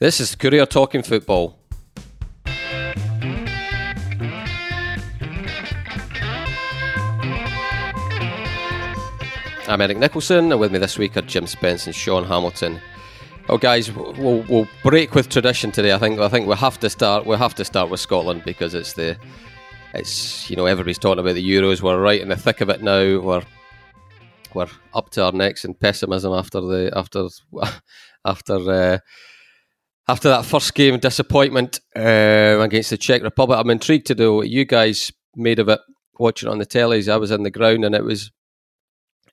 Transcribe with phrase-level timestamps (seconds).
[0.00, 1.56] This is Courier Talking Football.
[9.68, 12.80] I'm Eric Nicholson, and with me this week are Jim Spence and Sean Hamilton.
[13.48, 15.92] Oh, guys, we'll, we'll break with tradition today.
[15.92, 17.24] I think I think we have to start.
[17.24, 19.16] We have to start with Scotland because it's the
[19.94, 21.82] it's you know everybody's talking about the Euros.
[21.82, 23.20] We're right in the thick of it now.
[23.20, 23.44] We're
[24.54, 27.28] we're up to our necks in pessimism after the after
[28.24, 28.98] after uh,
[30.08, 33.58] after that first game disappointment uh, against the Czech Republic.
[33.58, 35.80] I'm intrigued to know what you guys made of it
[36.18, 37.10] watching it on the tellies.
[37.10, 38.30] I was in the ground and it was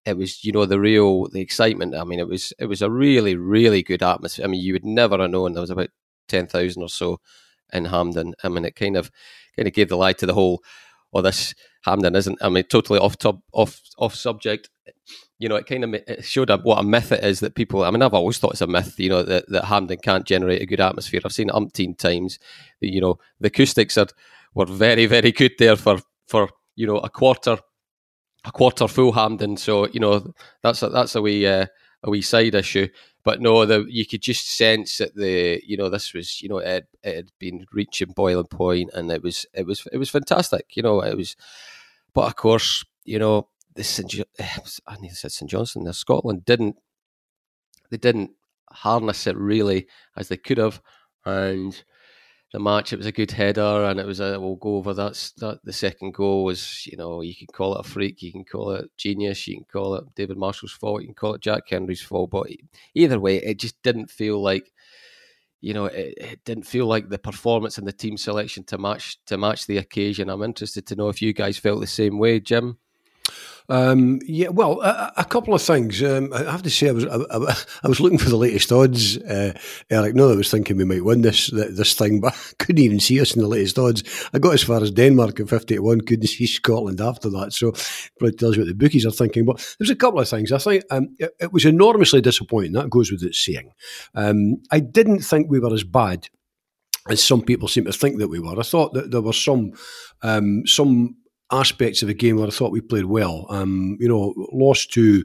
[0.05, 1.95] it was you know the real the excitement.
[1.95, 4.45] I mean, it was it was a really really good atmosphere.
[4.45, 5.89] I mean, you would never have known there was about
[6.27, 7.19] ten thousand or so
[7.71, 8.33] in Hampden.
[8.43, 9.11] I mean, it kind of
[9.55, 10.63] kind of gave the lie to the whole.
[11.13, 11.53] Oh, this
[11.85, 12.39] Hampden isn't.
[12.41, 14.69] I mean, totally off top off off subject.
[15.39, 17.83] You know, it kind of showed up what a myth it is that people.
[17.83, 18.99] I mean, I've always thought it's a myth.
[18.99, 21.21] You know, that that Hampden can't generate a good atmosphere.
[21.23, 22.39] I've seen it umpteen times.
[22.79, 24.07] You know, the acoustics are
[24.53, 27.57] were very very good there for for you know a quarter
[28.45, 29.57] a quarter full Hampden.
[29.57, 31.65] So you know that's a, that's a wee uh,
[32.03, 32.87] a wee side issue.
[33.23, 36.57] But no, the, you could just sense that the you know this was you know
[36.57, 40.75] it, it had been reaching boiling point, and it was it was it was fantastic.
[40.75, 41.35] You know it was,
[42.13, 44.19] but of course you know the St.
[44.39, 45.83] Eh, I need to say St Johnstone.
[45.83, 46.77] The Scotland didn't
[47.89, 48.31] they didn't
[48.71, 50.81] harness it really as they could have,
[51.25, 51.83] and
[52.51, 52.91] the match.
[52.91, 54.39] It was a good header, and it was a.
[54.39, 55.31] We'll go over that.
[55.37, 58.43] That the second goal was, you know, you can call it a freak, you can
[58.43, 61.63] call it genius, you can call it David Marshall's fault, you can call it Jack
[61.69, 62.47] Hendry's fault, but
[62.93, 64.71] either way, it just didn't feel like,
[65.61, 69.17] you know, it, it didn't feel like the performance and the team selection to match
[69.25, 70.29] to match the occasion.
[70.29, 72.77] I'm interested to know if you guys felt the same way, Jim.
[73.71, 76.03] Um, yeah, well, a, a, couple of things.
[76.03, 77.55] Um, I have to say, I was I,
[77.85, 79.17] I, was looking for the latest odds.
[79.19, 79.53] Uh,
[79.89, 82.99] Eric, no, I was thinking we might win this this thing, but I couldn't even
[82.99, 84.03] see us in the latest odds.
[84.33, 87.53] I got as far as Denmark at fifty to one, couldn't see Scotland after that.
[87.53, 87.71] So
[88.19, 89.45] probably tells you what the bookies are thinking.
[89.45, 90.51] But there's a couple of things.
[90.51, 92.73] I think um, it, it, was enormously disappointing.
[92.73, 93.71] That goes without saying.
[94.13, 96.27] Um, I didn't think we were as bad
[97.09, 98.59] as some people seem to think that we were.
[98.59, 99.71] I thought that there were some
[100.23, 101.15] um, some
[101.51, 103.45] aspects of the game where I thought we played well.
[103.49, 105.23] Um, you know, lost to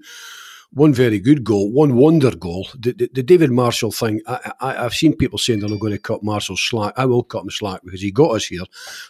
[0.72, 2.68] one very good goal, one wonder goal.
[2.78, 5.98] The, the, the David Marshall thing, I, have seen people saying they're not going to
[5.98, 6.92] cut Marshall slack.
[6.96, 8.64] I will cut him slack because he got us here.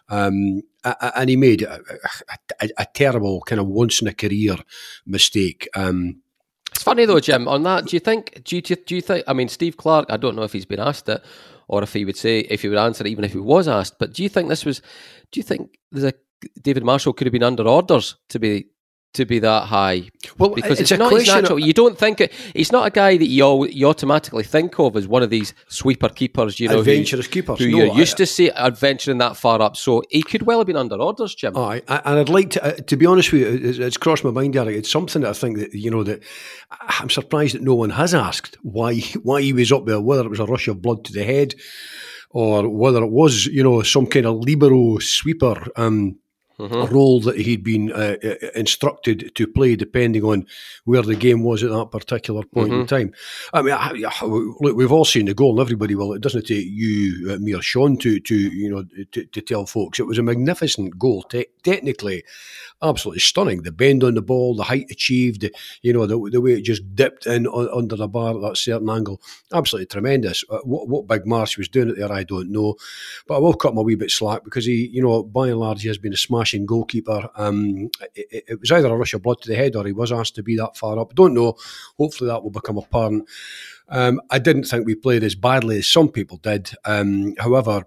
[0.09, 1.81] Um, and he made a,
[2.61, 4.57] a, a, terrible kind of once in a career
[5.07, 5.69] mistake.
[5.75, 6.21] Um,
[6.71, 7.49] it's funny though, Jim.
[7.49, 8.45] On that, do you think?
[8.45, 9.25] Do you, do you think?
[9.27, 10.07] I mean, Steve Clarke.
[10.11, 11.25] I don't know if he's been asked it,
[11.67, 13.99] or if he would say if he would answer, it, even if he was asked.
[13.99, 14.83] But do you think this was?
[15.33, 16.13] Do you think there's a
[16.63, 18.67] David Marshall could have been under orders to be
[19.17, 20.11] to be that high.
[20.39, 21.59] Well, because it's, it's not his natural.
[21.59, 24.79] Of, you don't think it, he's not a guy that you, all, you automatically think
[24.79, 26.61] of as one of these sweeper keepers.
[26.61, 27.59] You know, adventurous who, keepers.
[27.59, 29.77] Who no, you're used to see adventuring that far up.
[29.77, 31.57] So he could well have been under orders, Jim.
[31.57, 34.31] Aye, and I'd like to, uh, to be honest with you, it's, it's crossed my
[34.31, 34.77] mind, Eric.
[34.77, 36.23] It's something that I think that you know that
[36.71, 40.31] I'm surprised that no one has asked why why he was up there, whether it
[40.31, 41.55] was a rush of blood to the head.
[42.31, 46.19] Or whether it was, you know, some kind of libero sweeper um,
[46.59, 46.95] Mm-hmm.
[46.95, 50.47] role that he'd been uh, uh, instructed to play, depending on
[50.85, 52.81] where the game was at that particular point mm-hmm.
[52.81, 53.13] in time.
[53.53, 56.15] I mean, I, I, look, we've all seen the goal, and everybody will.
[56.15, 59.67] It doesn't take you, uh, me, or Sean to to you know to, to tell
[59.67, 61.25] folks it was a magnificent goal.
[61.25, 62.23] Te- technically,
[62.83, 63.63] absolutely stunning.
[63.63, 65.49] The bend on the ball, the height achieved,
[65.83, 68.57] you know, the, the way it just dipped in on, under the bar at that
[68.57, 69.21] certain angle,
[69.53, 70.45] absolutely tremendous.
[70.49, 72.77] Uh, what, what Big Marsh was doing it there, I don't know,
[73.27, 75.59] but I will cut him a wee bit slack because he, you know, by and
[75.59, 76.19] large, he has been a
[76.67, 77.29] goalkeeper.
[77.35, 80.13] Um, it, it, was either a rush of blood to the head or he was
[80.13, 81.15] asked to be that far up.
[81.15, 81.57] Don't know.
[81.99, 83.29] Hopefully, that will become apparent.
[83.89, 86.71] Um, I didn't think we played as badly as some people did.
[86.85, 87.87] Um, however,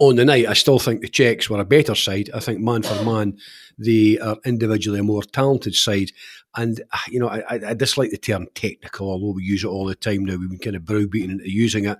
[0.00, 2.30] on the night, I still think the Czechs were a better side.
[2.34, 3.38] I think man for man,
[3.78, 6.10] they are individually a more talented side.
[6.56, 9.86] And, uh, you know, I, I, dislike the term technical, although we use it all
[9.86, 10.36] the time now.
[10.36, 11.98] We've been kind of browbeaten into using it.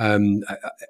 [0.00, 0.42] Um,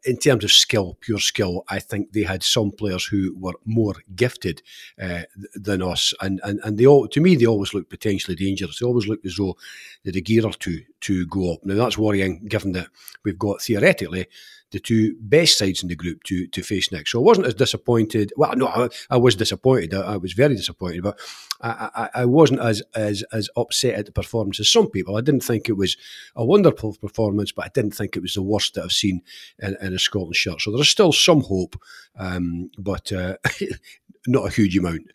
[0.07, 3.97] in terms of skill, pure skill, I think they had some players who were more
[4.15, 4.63] gifted
[5.01, 5.23] uh,
[5.55, 6.15] than us.
[6.23, 8.79] And, and, and they all, to me, they always looked potentially dangerous.
[8.79, 9.59] They always looked as though
[10.03, 11.61] they had a gear or two to go up.
[11.65, 12.89] Now, that's worrying given that
[13.23, 14.29] we've got theoretically
[14.75, 17.13] the two best sides in the group to to face next.
[17.13, 18.33] So I wasn't as disappointed.
[18.37, 19.95] Well, no, I, I was disappointed.
[19.95, 21.19] I, I, was very disappointed, but
[21.61, 25.17] I, I, wasn't as as as upset at the performance as some people.
[25.17, 25.97] I didn't think it was
[26.35, 29.23] a wonderful performance, but I didn't think it was the worst that I've seen
[29.61, 30.61] in, in a Scotland shirt.
[30.61, 31.81] So there's still some hope,
[32.17, 33.37] um, but uh,
[34.27, 35.13] not a huge amount.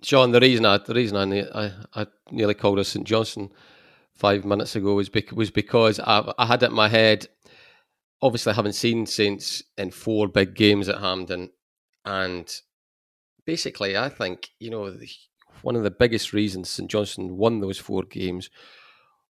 [0.00, 3.50] John, the reason I the reason I I, I nearly called us St Johnstone
[4.14, 7.28] five minutes ago was because, was because I, I had it in my head
[8.22, 11.50] obviously haven't seen Saints in four big games at Hampden,
[12.04, 12.52] and
[13.44, 14.94] basically, I think you know
[15.62, 18.50] one of the biggest reasons St Johnstone won those four games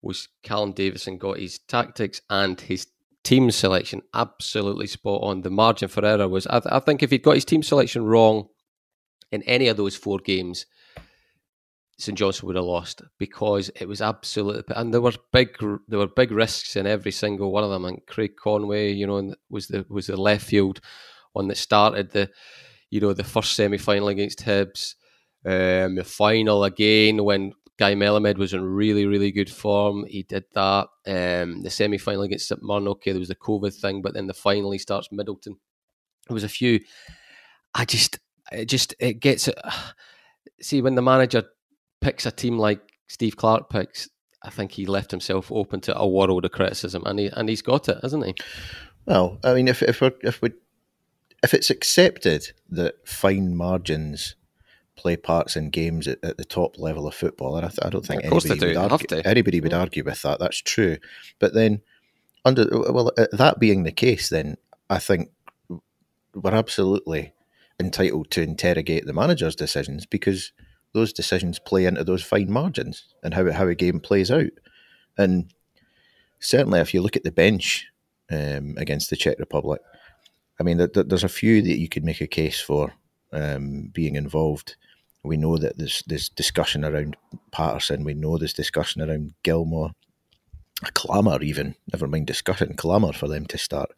[0.02, 2.88] was Callum Davidson got his tactics and his
[3.22, 5.42] team selection absolutely spot on.
[5.42, 8.04] The margin for error was, I, th- I think, if he'd got his team selection
[8.04, 8.48] wrong
[9.30, 10.66] in any of those four games,
[12.02, 15.56] St Johnstone would have lost because it was absolutely and there were big
[15.86, 17.84] there were big risks in every single one of them.
[17.84, 20.80] And Craig Conway, you know, was the was the left field
[21.32, 22.28] one that started the
[22.90, 24.96] you know the first semi final against Hibs,
[25.46, 30.04] um, the final again when Guy Melamed was in really really good form.
[30.08, 30.88] He did that.
[31.06, 34.26] Um, the semi final against St Mirren, okay, there was the COVID thing, but then
[34.26, 35.56] the final he starts Middleton.
[36.26, 36.80] There was a few.
[37.76, 38.18] I just
[38.50, 39.48] it just it gets.
[40.60, 41.44] See when the manager
[42.02, 44.10] picks a team like Steve Clarke picks,
[44.42, 47.62] I think he left himself open to a world of criticism, and he and he's
[47.62, 48.34] got it, hasn't he?
[49.06, 50.52] Well, I mean, if if we if we
[51.42, 54.36] if it's accepted that fine margins
[54.94, 57.90] play parts in games at, at the top level of football, and I, th- I
[57.90, 58.66] don't think anybody, do.
[58.66, 59.80] would argue, anybody would mm.
[59.80, 60.38] argue with that.
[60.38, 60.98] That's true,
[61.38, 61.80] but then
[62.44, 64.56] under well, uh, that being the case, then
[64.90, 65.30] I think
[66.34, 67.32] we're absolutely
[67.78, 70.52] entitled to interrogate the manager's decisions because
[70.94, 74.52] those decisions play into those fine margins and how how a game plays out.
[75.16, 75.52] And
[76.40, 77.86] certainly, if you look at the bench
[78.30, 79.80] um, against the Czech Republic,
[80.60, 82.92] I mean, there's a few that you could make a case for
[83.32, 84.76] um, being involved.
[85.24, 87.16] We know that there's there's discussion around
[87.50, 88.04] Patterson.
[88.04, 89.92] We know there's discussion around Gilmour,
[90.84, 91.74] a clamour even.
[91.92, 93.90] Never mind discussion, clamour for them to start.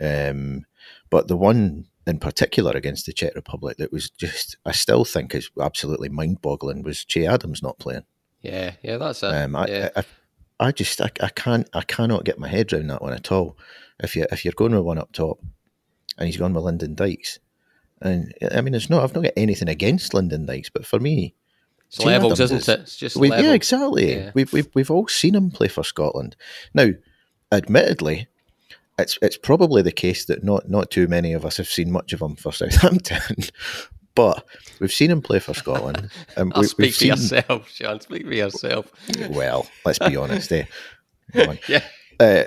[0.00, 0.64] Um,
[1.08, 5.34] but the one in particular against the Czech Republic that was just, I still think
[5.34, 8.04] is absolutely mind boggling was Che Adams not playing.
[8.42, 9.26] Yeah, yeah, that's it.
[9.26, 9.88] Um, I, yeah.
[9.94, 13.12] I, I, I, just, I, I can't, I cannot get my head around that one
[13.12, 13.56] at all.
[14.02, 15.40] If you if you're going with one up top,
[16.16, 17.38] and he's gone with Lyndon Dykes,
[18.00, 21.34] and I mean, it's not, I've not got anything against Lyndon Dykes, but for me,
[21.86, 22.80] it's levels, Adams, isn't it?
[22.80, 24.14] It's just we, yeah, exactly.
[24.14, 24.30] Yeah.
[24.32, 26.34] We've, we've we've all seen him play for Scotland.
[26.72, 26.92] Now,
[27.52, 28.28] admittedly,
[29.00, 32.12] it's it's probably the case that not not too many of us have seen much
[32.12, 33.20] of him for Southampton,
[34.14, 34.44] but
[34.80, 36.10] we've seen him play for Scotland.
[36.36, 38.00] And we, speak for seen, yourself, Sean.
[38.00, 38.90] Speak for yourself.
[39.30, 40.64] Well, let's be honest, eh?
[41.68, 41.84] yeah.
[42.18, 42.44] Uh,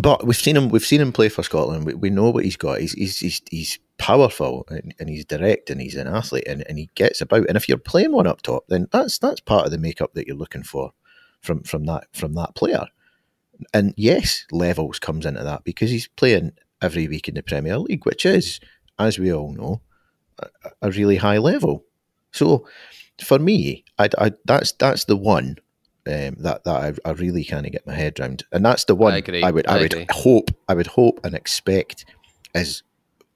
[0.00, 0.68] but we've seen him.
[0.68, 1.86] We've seen him play for Scotland.
[1.86, 2.80] We, we know what he's got.
[2.80, 6.78] He's he's he's, he's powerful and, and, he's direct and he's an athlete and, and
[6.78, 7.48] he gets about.
[7.48, 10.26] And if you're playing one up top, then that's that's part of the makeup that
[10.26, 10.92] you're looking for
[11.40, 12.86] from from that from that player.
[13.72, 18.04] And yes, levels comes into that because he's playing every week in the Premier League,
[18.04, 18.60] which is,
[18.98, 19.80] as we all know,
[20.38, 20.48] a,
[20.82, 21.84] a really high level.
[22.32, 22.66] So
[23.22, 25.56] for me, I, I, that's that's the one
[26.06, 28.94] um, that that I, I really kind of get my head around, and that's the
[28.94, 32.04] one I, I would I, I would hope I would hope and expect
[32.54, 32.82] is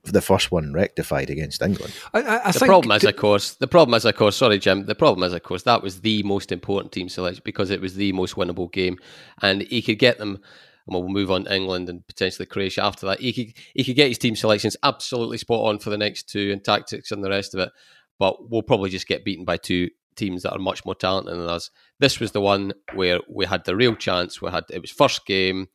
[0.05, 1.93] the first one rectified against England.
[2.15, 4.87] I, I the problem is, of course, the problem is, of course, sorry, Jim.
[4.87, 7.95] The problem is, of course, that was the most important team selection because it was
[7.95, 8.99] the most winnable game,
[9.43, 10.41] and he could get them.
[10.87, 13.21] And we'll move on to England and potentially Croatia after that.
[13.21, 16.51] He could he could get his team selections absolutely spot on for the next two
[16.51, 17.71] and tactics and the rest of it,
[18.19, 21.49] but we'll probably just get beaten by two teams that are much more talented than
[21.49, 21.71] us.
[21.99, 24.41] This was the one where we had the real chance.
[24.41, 25.69] We had it was first game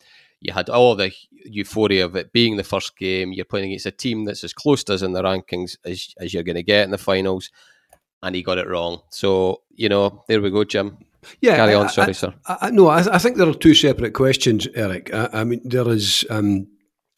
[0.46, 1.12] you had all the
[1.46, 3.34] euphoria of it being the first game.
[3.34, 6.34] You're playing against a team that's as close to us in the rankings as, as
[6.34, 7.50] you're going to get in the finals,
[8.22, 9.02] and he got it wrong.
[9.10, 10.98] So, you know, there we go, Jim.
[11.42, 11.90] Yeah, carry on.
[11.90, 12.34] Sorry, I, sir.
[12.46, 15.12] I, no, I, I, think there are two separate questions, Eric.
[15.12, 16.68] I, mean, there is um,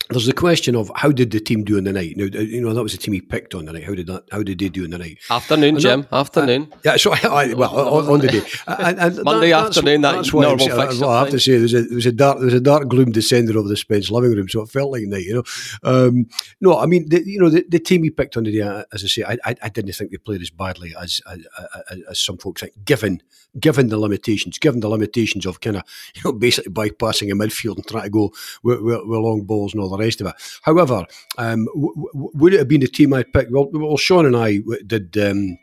[0.10, 2.16] there's the question of how did the team do in the night?
[2.16, 3.84] Now, you know that was the team he picked on the night.
[3.84, 4.24] How did that?
[4.32, 5.20] How did they do in the night?
[5.30, 6.02] Afternoon, and Jim.
[6.04, 6.70] That, afternoon.
[6.72, 8.42] Uh, yeah, so I, well on, on, the day.
[8.68, 10.02] And, and Monday that, afternoon.
[10.02, 11.00] That's, that's normal fix.
[11.00, 12.62] Well, I have to say there was a there was a dark there was a
[12.62, 15.26] dark gloom descending over the Spence living room, so it felt like night.
[15.26, 15.44] You know,
[15.84, 16.28] um,
[16.62, 18.62] no, I mean the, you know the, the, team he picked on the day.
[18.62, 22.02] Uh, as I say, I, I, I didn't think they played as badly as as,
[22.10, 22.74] as some folks think.
[22.86, 23.22] Given
[23.60, 25.84] given the limitations, given the limitations of kind of
[26.16, 28.32] you know basically bypassing a midfield and trying to go
[28.64, 30.36] with, with, with long balls and all the rest of it.
[30.62, 31.06] However,
[31.38, 33.52] um, w- w- would it have been the team I picked?
[33.52, 35.18] Well, well Sean and I did.
[35.18, 35.58] Um,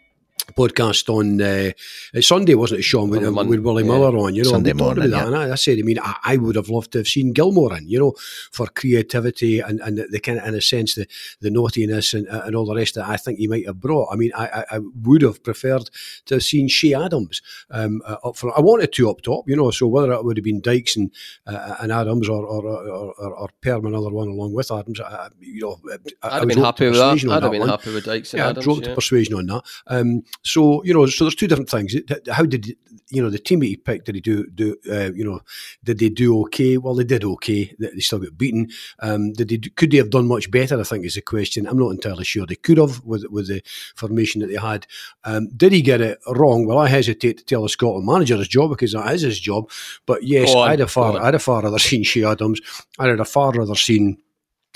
[0.53, 1.73] podcast on uh,
[2.21, 3.91] Sunday, wasn't it, Sean, with, um, with Willie yeah.
[3.91, 5.27] Miller on, you know, Sunday morning, yeah.
[5.27, 7.77] and I, I, said, I mean, I, I, would have loved to have seen Gilmour
[7.77, 8.13] in, you know,
[8.53, 11.07] for creativity and, and the, kind of, in a sense, the,
[11.41, 14.13] the naughtiness and, uh, and all the rest that I think he might have brought.
[14.13, 15.89] I mean, I, I would have preferred
[16.27, 18.57] to have seen Che Adams um, uh, up front.
[18.57, 21.11] I wanted two up top, you know, so whether it would have been Dykes and,
[21.47, 25.01] uh, and Adams or or, or, or, or Perm another one along with Adams,
[25.41, 25.81] you know,
[26.23, 27.31] I'd have been happy with that.
[27.31, 27.69] I'd have been one.
[27.69, 28.65] happy with Dykes and yeah, Adams.
[28.65, 28.95] I dropped yeah.
[28.95, 29.63] persuasion on that.
[29.87, 31.95] Um, so you know, so there's two different things.
[32.31, 32.77] How did
[33.11, 34.07] you know the team that he picked?
[34.07, 35.41] Did he do do uh, you know?
[35.83, 36.77] Did they do okay?
[36.79, 37.75] Well, they did okay.
[37.79, 38.69] They still got beaten.
[39.01, 39.59] Um, did they?
[39.59, 40.81] Could they have done much better?
[40.81, 41.67] I think is the question.
[41.67, 42.47] I'm not entirely sure.
[42.47, 43.63] They could have with with the
[43.95, 44.87] formation that they had.
[45.25, 46.67] Um, did he get it wrong?
[46.67, 49.71] Well, I hesitate to tell the Scotland manager his job because that is his job.
[50.07, 52.61] But yes, I'd have far I'd have far rather seen Che Adams.
[52.99, 54.19] I'd have far rather seen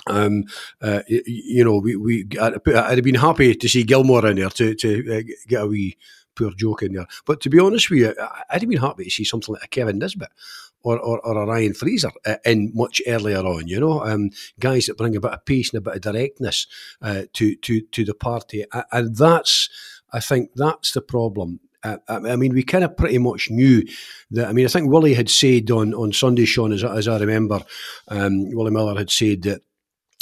[0.09, 0.45] um,
[0.81, 4.75] uh, you know, we, we I'd, have been happy to see Gilmour in there to,
[4.75, 5.97] to uh, get a wee
[6.35, 7.07] poor joke in there.
[7.27, 8.15] But to be honest with you,
[8.51, 10.31] I'd have been happy to see something like a Kevin Nisbet
[10.83, 14.87] or, or, or a Ryan Fraser uh, in much earlier on, you know, um, guys
[14.87, 16.67] that bring a bit of pace and a bit of directness
[17.03, 18.65] uh, to, to, to the party.
[18.93, 19.69] And that's,
[20.13, 21.61] I think that's the problem.
[21.83, 23.85] Uh, I mean, we kind of pretty much knew
[24.33, 24.49] that.
[24.49, 27.61] I mean, I think Willie had said on, on Sunday, Sean, as, as I remember,
[28.09, 29.63] um, Willie Miller had said that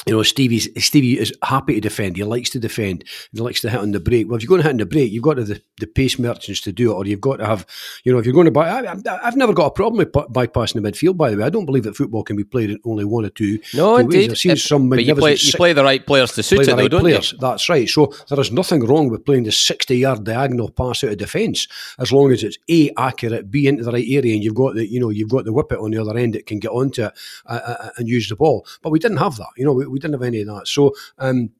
[0.06, 2.16] you know, Stevie's Stevie is happy to defend.
[2.16, 3.04] He likes to defend.
[3.32, 4.28] He likes to hit on the break.
[4.28, 6.16] Well, if you're going to hit on the break, you've got to the, the pace
[6.16, 7.66] merchants to do it, or you've got to have,
[8.04, 8.70] you know, if you're going to buy.
[8.70, 11.16] I, have never got a problem with bypassing the midfield.
[11.16, 13.30] By the way, I don't believe that football can be played in only one or
[13.30, 13.58] two.
[13.75, 14.30] No, indeed.
[14.30, 16.76] I've seen some but you play, you play the right players to suit it, though,
[16.76, 17.32] right don't players.
[17.32, 17.38] you?
[17.38, 17.88] That's right.
[17.88, 21.66] So there is nothing wrong with playing the sixty-yard diagonal pass out of defence,
[21.98, 24.86] as long as it's a accurate, b into the right area, and you've got the,
[24.86, 27.12] you know, you've got the whippet on the other end that can get onto it
[27.46, 28.64] uh, uh, and use the ball.
[28.82, 29.48] But we didn't have that.
[29.56, 30.68] You know, we, we didn't have any of that.
[30.68, 31.50] So um,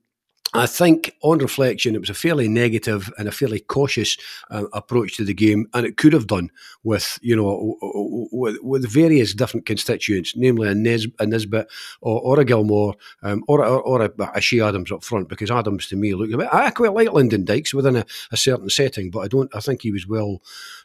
[0.55, 4.16] I think on reflection, it was a fairly negative and a fairly cautious
[4.50, 6.50] uh, approach to the game, and it could have done
[6.85, 7.76] with you know
[8.33, 11.69] with, with various different constituents, namely a, Nis, a Nisbet
[12.00, 15.50] or, or a Gilmour um, or, or, or a, a Che Adams up front, because
[15.50, 16.35] Adams to me looked.
[16.52, 19.55] I quite like Lyndon Dykes within a, a certain setting, but I don't.
[19.55, 20.43] I think he was well,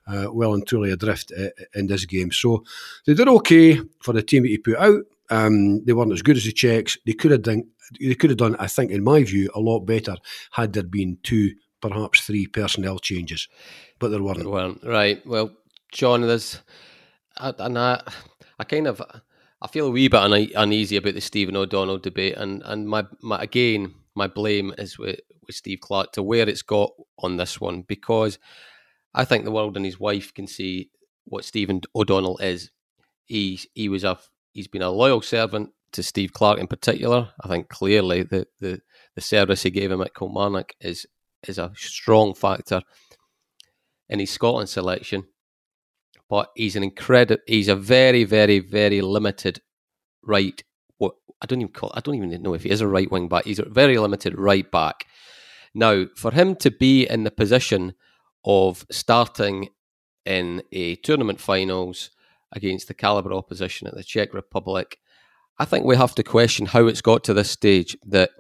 [0.08, 2.32] uh, well and truly adrift uh, in this game.
[2.32, 2.64] So
[3.06, 5.04] they did okay for the team that he put out.
[5.32, 6.98] Um, they weren't as good as the Czechs.
[7.06, 7.64] They could have done
[8.00, 10.16] they could have done, I think, in my view, a lot better
[10.52, 13.48] had there been two, perhaps three personnel changes,
[14.00, 14.40] but there weren't.
[14.40, 15.26] There weren't right.
[15.26, 15.52] Well,
[15.92, 16.62] John, there's
[17.38, 18.02] and I,
[18.60, 19.02] I kind of,
[19.62, 23.42] I feel a wee bit uneasy about the Stephen O'Donnell debate, and and my, my
[23.42, 27.82] again, my blame is with, with Steve Clarke to where it's got on this one
[27.82, 28.40] because
[29.14, 30.90] I think the world and his wife can see
[31.26, 32.72] what Stephen O'Donnell is.
[33.26, 34.18] He he was a
[34.54, 37.30] he's been a loyal servant to Steve Clarke in particular.
[37.42, 38.82] I think clearly the the,
[39.16, 41.06] the service he gave him at Kilmarnock is
[41.48, 42.82] is a strong factor
[44.10, 45.26] in his Scotland selection.
[46.30, 47.42] But he's an incredible.
[47.46, 49.62] He's a very, very, very limited
[50.24, 50.64] right.
[50.98, 51.92] What I don't even call.
[51.94, 53.46] I don't even know if he is a right wing back.
[53.46, 55.06] He's a very limited right back.
[55.74, 57.96] Now, for him to be in the position
[58.46, 59.70] of starting
[60.26, 62.12] in a tournament finals
[62.52, 64.98] against the caliber opposition at the Czech Republic
[65.62, 68.32] I think we have to question how it's got to this stage that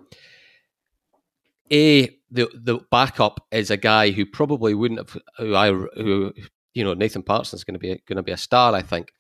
[1.72, 6.34] a the the backup is a guy who probably wouldn't have who I who
[6.74, 9.14] you know Nathan Parsons is going to be going to be a star I think,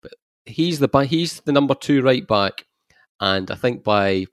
[0.00, 0.12] but
[0.46, 2.66] he's the he's the number two right back,
[3.20, 4.26] and I think by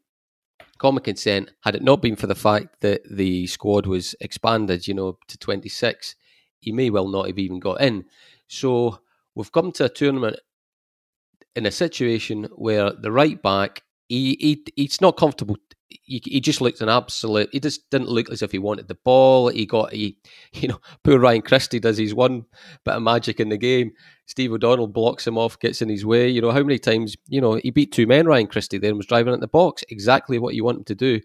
[0.78, 4.94] common consent, had it not been for the fact that the squad was expanded, you
[4.94, 6.16] know, to twenty six,
[6.60, 8.06] he may well not have even got in.
[8.48, 9.00] So
[9.38, 10.38] we've come to a tournament
[11.56, 15.58] in a situation where the right back he, he he's not comfortable.
[15.90, 17.50] He, he just looked an absolute.
[17.52, 19.50] He just didn't look as if he wanted the ball.
[19.50, 20.18] He got he,
[20.54, 22.46] you know, poor Ryan Christie does his one
[22.84, 23.92] bit of magic in the game.
[24.26, 26.30] Steve O'Donnell blocks him off, gets in his way.
[26.30, 28.28] You know how many times you know he beat two men.
[28.28, 29.84] Ryan Christie then was driving at the box.
[29.90, 31.22] Exactly what you want him to do.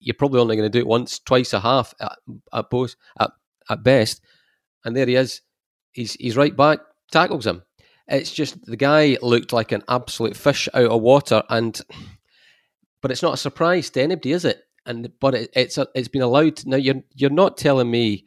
[0.00, 2.18] You're probably only going to do it once, twice a half at,
[2.52, 3.30] at both at,
[3.70, 4.20] at best.
[4.84, 5.42] And there he is.
[5.92, 6.80] He's he's right back,
[7.12, 7.62] tackles him
[8.08, 11.80] it's just the guy looked like an absolute fish out of water, and
[13.00, 14.62] but it's not a surprise to anybody, is it?
[14.84, 16.64] And but it, it's a, it's been allowed.
[16.66, 18.24] Now you're you're not telling me.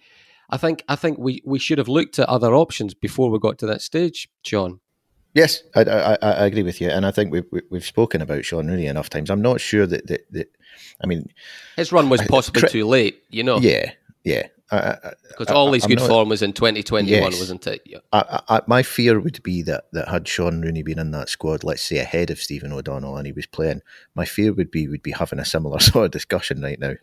[0.49, 3.57] I think I think we, we should have looked at other options before we got
[3.59, 4.79] to that stage, John.
[5.33, 8.67] Yes, I, I, I agree with you, and I think we've we've spoken about Shaun
[8.67, 9.29] Rooney enough times.
[9.29, 10.55] I'm not sure that that, that
[11.03, 11.27] I mean,
[11.75, 13.23] his run was possibly I, too late.
[13.29, 13.57] You know.
[13.57, 13.91] Yeah,
[14.23, 17.81] yeah, because all his good not, form was in 2021, yes, wasn't it?
[17.85, 17.99] Yeah.
[18.11, 21.63] I, I, my fear would be that, that had Shaun Rooney been in that squad,
[21.63, 23.81] let's say ahead of Stephen O'Donnell, and he was playing,
[24.15, 26.93] my fear would be we'd be having a similar sort of discussion right now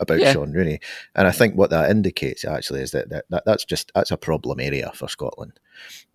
[0.00, 0.32] about yeah.
[0.32, 0.80] Shaun Rooney.
[1.14, 4.16] And I think what that indicates actually is that, that, that that's just that's a
[4.16, 5.60] problem area for Scotland,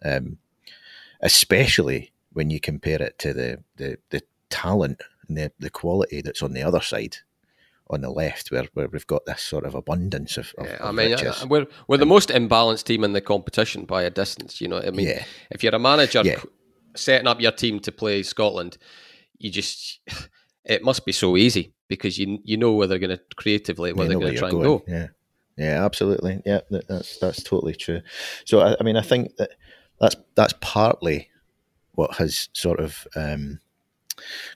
[0.04, 0.38] um,
[1.22, 6.42] especially when you compare it to the the, the talent and the, the quality that's
[6.42, 7.18] on the other side
[7.90, 10.92] on the left where, where we've got this sort of abundance of, of yeah, I
[10.92, 11.46] mean riches.
[11.46, 14.92] we're we're the most imbalanced team in the competition by a distance you know I
[14.92, 15.24] mean yeah.
[15.52, 16.42] if you're a manager yeah.
[16.96, 18.78] setting up your team to play Scotland
[19.38, 20.00] you just
[20.66, 24.08] it must be so easy because you you know where they're going to creatively where
[24.08, 25.08] they're going to try and go yeah
[25.58, 26.42] Yeah, absolutely.
[26.46, 28.02] Yeah, that's that's totally true.
[28.46, 29.52] So I, I mean, I think that
[30.00, 31.30] that's that's partly
[31.94, 33.60] what has sort of um,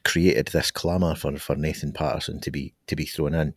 [0.03, 3.53] created this clamour for, for Nathan Patterson to be to be thrown in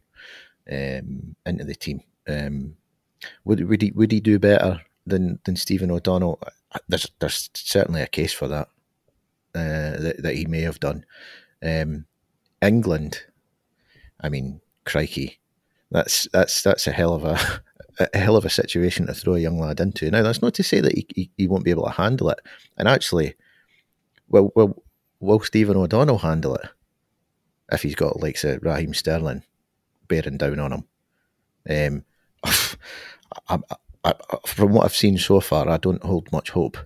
[0.71, 2.01] um, into the team.
[2.29, 2.77] Um,
[3.45, 6.41] would would he would he do better than than Stephen O'Donnell?
[6.89, 8.69] There's there's certainly a case for that
[9.55, 11.05] uh, that that he may have done.
[11.63, 12.07] Um,
[12.61, 13.23] England,
[14.21, 15.39] I mean, crikey,
[15.91, 17.39] that's that's that's a hell of a
[18.13, 20.11] a hell of a situation to throw a young lad into.
[20.11, 22.41] Now, that's not to say that he, he, he won't be able to handle it.
[22.77, 23.35] And actually,
[24.29, 24.83] well, well,
[25.25, 26.69] will Stephen O'Donnell handle it
[27.73, 29.43] if he's got like say Raheem Sterling
[30.09, 30.85] bearing down on him?
[31.69, 32.05] Um,
[33.49, 34.15] I, I, I,
[34.47, 36.77] from what I've seen so far, I don't hold much hope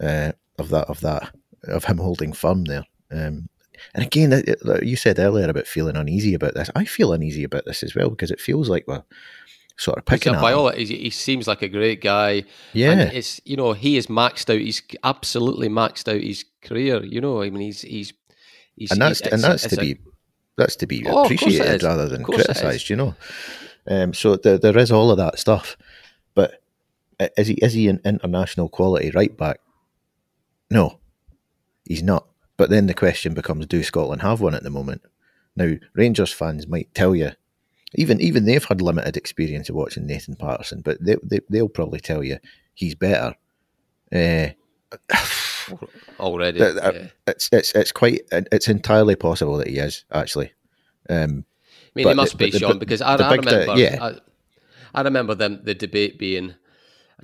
[0.00, 2.86] uh, of that of that of him holding firm there.
[3.10, 3.48] Um,
[3.94, 4.42] and again,
[4.82, 6.70] you said earlier about feeling uneasy about this.
[6.74, 9.02] I feel uneasy about this as well because it feels like we're
[9.76, 12.44] sort of picking by all he, he seems like a great guy.
[12.72, 14.60] Yeah, and it's you know he is maxed out.
[14.60, 17.04] He's absolutely maxed out his career.
[17.04, 18.12] You know, I mean, he's he's,
[18.76, 19.98] he's and that's he's, and that's to be
[20.56, 22.88] that's to be oh, appreciated rather than criticised.
[22.88, 23.14] You know,
[23.88, 25.76] um, so there, there is all of that stuff.
[26.34, 26.62] But
[27.36, 29.60] is he is he an international quality right back?
[30.70, 30.98] No,
[31.84, 32.26] he's not.
[32.56, 35.02] But then the question becomes: Do Scotland have one at the moment?
[35.56, 37.32] Now, Rangers fans might tell you
[37.94, 42.00] even even they've had limited experience of watching Nathan Patterson, but they, they will probably
[42.00, 42.38] tell you
[42.74, 43.34] he's better.
[44.12, 44.48] Uh,
[46.20, 47.06] Already, uh, yeah.
[47.26, 50.52] it's it's it's quite it's entirely possible that he is actually.
[51.08, 51.44] Um,
[51.96, 53.98] I mean, it must the, be the, Sean because I, I remember, yeah.
[54.00, 54.18] I,
[54.94, 56.54] I remember them the debate being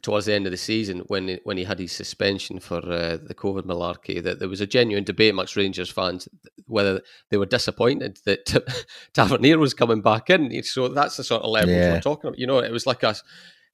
[0.03, 3.35] towards the end of the season when when he had his suspension for uh, the
[3.35, 6.29] COVID malarkey that there was a genuine debate amongst Rangers fans
[6.67, 10.63] whether they were disappointed that Tavernier was coming back in.
[10.63, 11.93] So that's the sort of level yeah.
[11.93, 12.39] we're talking about.
[12.39, 13.15] You know, it was like a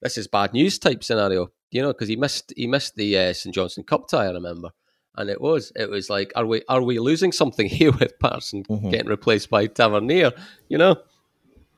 [0.03, 1.51] this is bad news type scenario.
[1.71, 4.27] You know, because he missed he missed the uh, St Johnstone Cup tie.
[4.27, 4.71] I remember.
[5.19, 8.65] And it was, it was like, are we, are we losing something here with Patterson
[8.65, 8.91] mm-hmm.
[8.91, 10.33] getting replaced by Tavernier?
[10.69, 10.97] You know,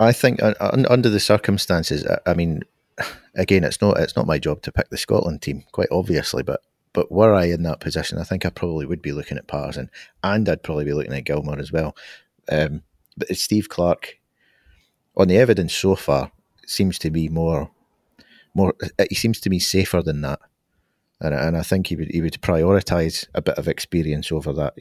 [0.00, 2.62] I think uh, under the circumstances, I mean,
[3.34, 6.60] again, it's not it's not my job to pick the Scotland team, quite obviously, but
[6.92, 9.90] but were I in that position, I think I probably would be looking at Patterson,
[10.22, 11.96] and I'd probably be looking at Gilmour as well.
[12.50, 12.82] Um,
[13.16, 14.18] but Steve Clarke,
[15.16, 16.32] on the evidence so far,
[16.66, 17.70] seems to be more
[18.54, 18.74] more.
[19.08, 20.40] He seems to be safer than that,
[21.20, 24.74] and and I think he would he would prioritise a bit of experience over that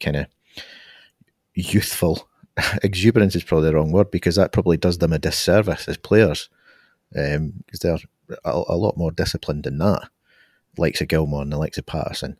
[0.00, 0.26] kind of
[1.54, 2.28] youthful
[2.82, 6.48] exuberance is probably the wrong word because that probably does them a disservice as players
[7.12, 7.98] because um, they're
[8.44, 10.08] a, a, lot more disciplined than that,
[10.76, 12.36] likes of Gilmour and the likes of Patterson.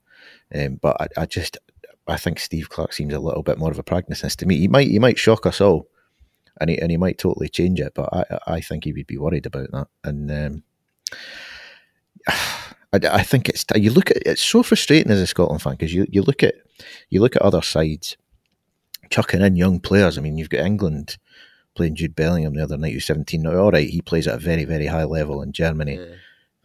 [0.55, 1.59] Um, but I, I, just
[2.07, 4.59] I think Steve Clarke seems a little bit more of a pragmatist to me.
[4.59, 5.89] He might he might shock us all,
[6.61, 7.95] and he and he might totally change it.
[7.95, 9.89] But I I think he would be worried about that.
[10.05, 10.63] And um,
[12.29, 15.95] I, I think it's you look at it's so frustrating as a Scotland fan because
[15.95, 16.55] you, you look at
[17.11, 18.17] you look at other sides
[19.11, 20.19] chucking in young players.
[20.19, 21.19] I mean, you've got England
[21.79, 23.57] playing Jude Bellingham the other night, who's 17 now.
[23.57, 25.95] All right, he plays at a very, very high level in Germany.
[25.95, 26.15] Yeah.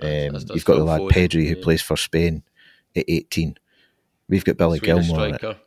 [0.02, 2.44] Um, you've got the lad Pedri who plays for Spain
[2.96, 3.56] at 18.
[4.28, 5.44] We've got Billy Swedish.
[5.44, 5.58] At,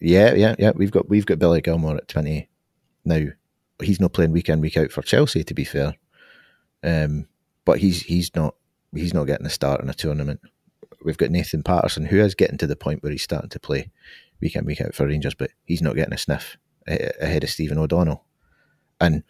[0.00, 0.72] yeah, yeah, yeah.
[0.74, 2.48] We've got we've got Billy Gilmour at 20.
[3.04, 3.24] Now,
[3.80, 5.44] he's not playing week in week out for Chelsea.
[5.44, 5.94] To be fair,
[6.82, 7.26] um,
[7.64, 8.56] but he's he's not
[8.94, 10.40] he's not getting a start in a tournament.
[11.04, 13.90] We've got Nathan Patterson, who is getting to the point where he's starting to play
[14.40, 16.56] week in week out for Rangers, but he's not getting a sniff
[16.86, 18.24] ahead of Stephen O'Donnell.
[19.00, 19.22] And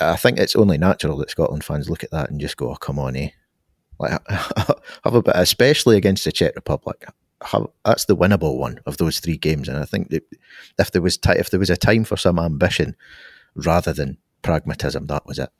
[0.00, 2.76] I think it's only natural that Scotland fans look at that and just go, oh,
[2.76, 3.30] come on, eh?
[3.98, 7.04] Like, have a bit, especially against the Czech Republic.
[7.42, 10.24] Have, that's the winnable one of those three games, and I think that
[10.78, 12.96] if there was t- if there was a time for some ambition
[13.54, 15.50] rather than pragmatism, that was it.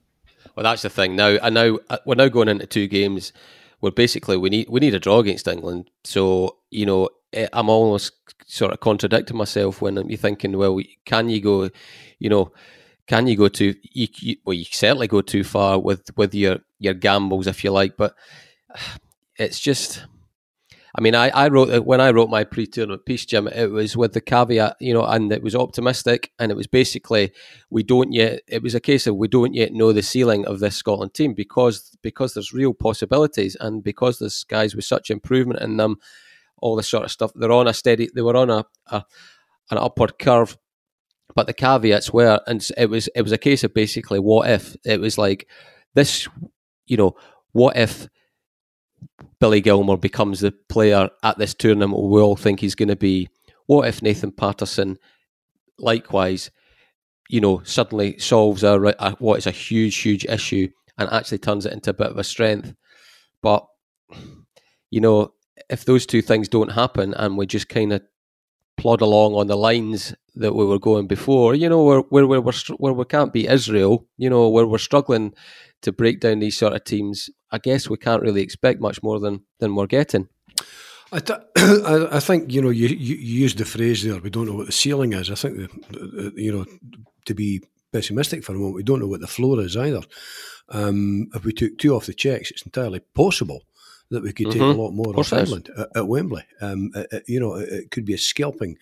[0.57, 1.15] Well, that's the thing.
[1.15, 3.35] Now, I now uh, we're now going into two games
[3.81, 5.91] where basically we need we need a draw against England.
[6.05, 8.13] So you know, eh, I'm almost
[8.47, 11.69] sort of contradicting myself when I'm thinking, well, can you go,
[12.19, 12.51] you know
[13.07, 13.75] can you go too?
[13.83, 17.71] You, you, well, you certainly go too far with with your your gambles, if you
[17.71, 17.97] like.
[17.97, 18.15] But
[19.39, 20.05] it's just,
[20.97, 23.47] I mean, I, I wrote when I wrote my pre-tournament piece, Jim.
[23.49, 27.33] It was with the caveat, you know, and it was optimistic, and it was basically
[27.69, 28.41] we don't yet.
[28.49, 31.35] It was a case of we don't yet know the ceiling of this Scotland team
[31.35, 35.99] because because there's real possibilities, and because there's guys with such improvement in them,
[36.59, 37.33] all this sort of stuff.
[37.35, 38.09] They're on a steady.
[38.15, 39.05] They were on a, a
[39.71, 40.57] an upward curve
[41.35, 44.77] but the caveats were, and it was it was a case of basically what if
[44.85, 45.49] it was like
[45.95, 46.29] this,
[46.87, 47.17] you know,
[47.53, 48.09] what if
[49.41, 53.29] Billy Gilmour becomes the player at this tournament we all think he's going to be?
[53.67, 54.99] What if Nathan Patterson,
[55.79, 56.51] likewise,
[57.29, 60.69] you know, suddenly solves a, a, what is a huge, huge issue
[60.99, 62.75] and actually turns it into a bit of a strength.
[63.43, 63.67] But
[64.91, 65.35] you know,
[65.69, 68.03] if those two things don't happen and we just kind of
[68.77, 72.41] plod along on the lines that we were going before, you know, where where where,
[72.41, 75.33] we're, where we can't beat Israel, you know, where we're struggling
[75.83, 79.21] to break down these sort of teams, I guess we can't really expect much more
[79.21, 80.29] than than we're getting.
[81.13, 84.21] I, th- I think you know you, you used the phrase there.
[84.21, 85.31] We don't know what the ceiling is.
[85.31, 85.57] I think
[85.91, 86.65] the, you know
[87.27, 90.03] to be pessimistic for a moment, we don't know what the floor is either.
[90.71, 93.63] Um, if we took two off the Czechs, it's entirely possible
[94.11, 94.79] that we could take mm-hmm.
[94.79, 96.45] a lot more off England at, at, Wembley.
[96.61, 98.79] Um, it, you know, it, it, could be a scalping,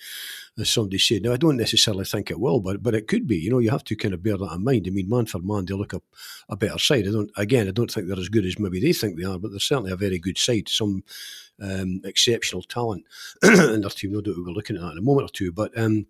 [0.58, 1.22] as somebody said.
[1.22, 3.36] Now, I don't necessarily think it will, but but it could be.
[3.36, 4.86] You know, you have to kind of bear that in mind.
[4.86, 6.02] I mean, man for man, they look a,
[6.48, 7.06] a better side.
[7.06, 7.30] I don't.
[7.36, 9.60] Again, I don't think they're as good as maybe they think they are, but they're
[9.60, 10.68] certainly a very good side.
[10.68, 11.04] Some
[11.60, 13.04] um, exceptional talent
[13.42, 14.12] in their team.
[14.12, 15.76] No doubt we'll be looking at that in a moment or two, but.
[15.78, 16.06] Um,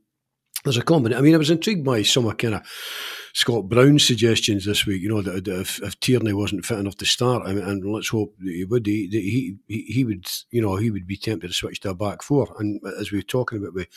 [0.64, 1.18] there's a combination.
[1.18, 2.62] I mean, I was intrigued by some of kind of
[3.32, 5.02] Scott Brown's suggestions this week.
[5.02, 8.10] You know that, if, if, Tierney wasn't fit enough to start, I mean, and let's
[8.10, 11.54] hope that he would, he, he he would, you know, he would be tempted to
[11.54, 12.54] switch to a back four.
[12.58, 13.88] And as we were talking about with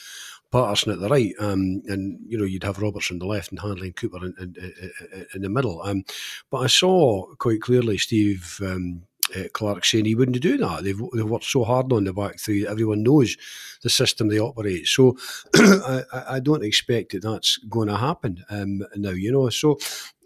[0.52, 3.60] Patterson at the right, um, and you know, you'd have Robertson on the left and
[3.60, 4.92] Hanley and Cooper in, in,
[5.34, 5.82] in the middle.
[5.84, 6.04] Um,
[6.50, 8.60] but I saw quite clearly Steve.
[8.64, 9.04] Um,
[9.36, 10.84] uh, Clarke saying he wouldn't do that.
[10.84, 12.68] They've, they've worked so hard on the back three.
[12.68, 13.38] Everyone knows
[13.82, 14.88] the system they operate.
[14.88, 15.18] So
[15.56, 19.50] I, I, don't expect that that's going to happen um, now, you know.
[19.50, 19.78] So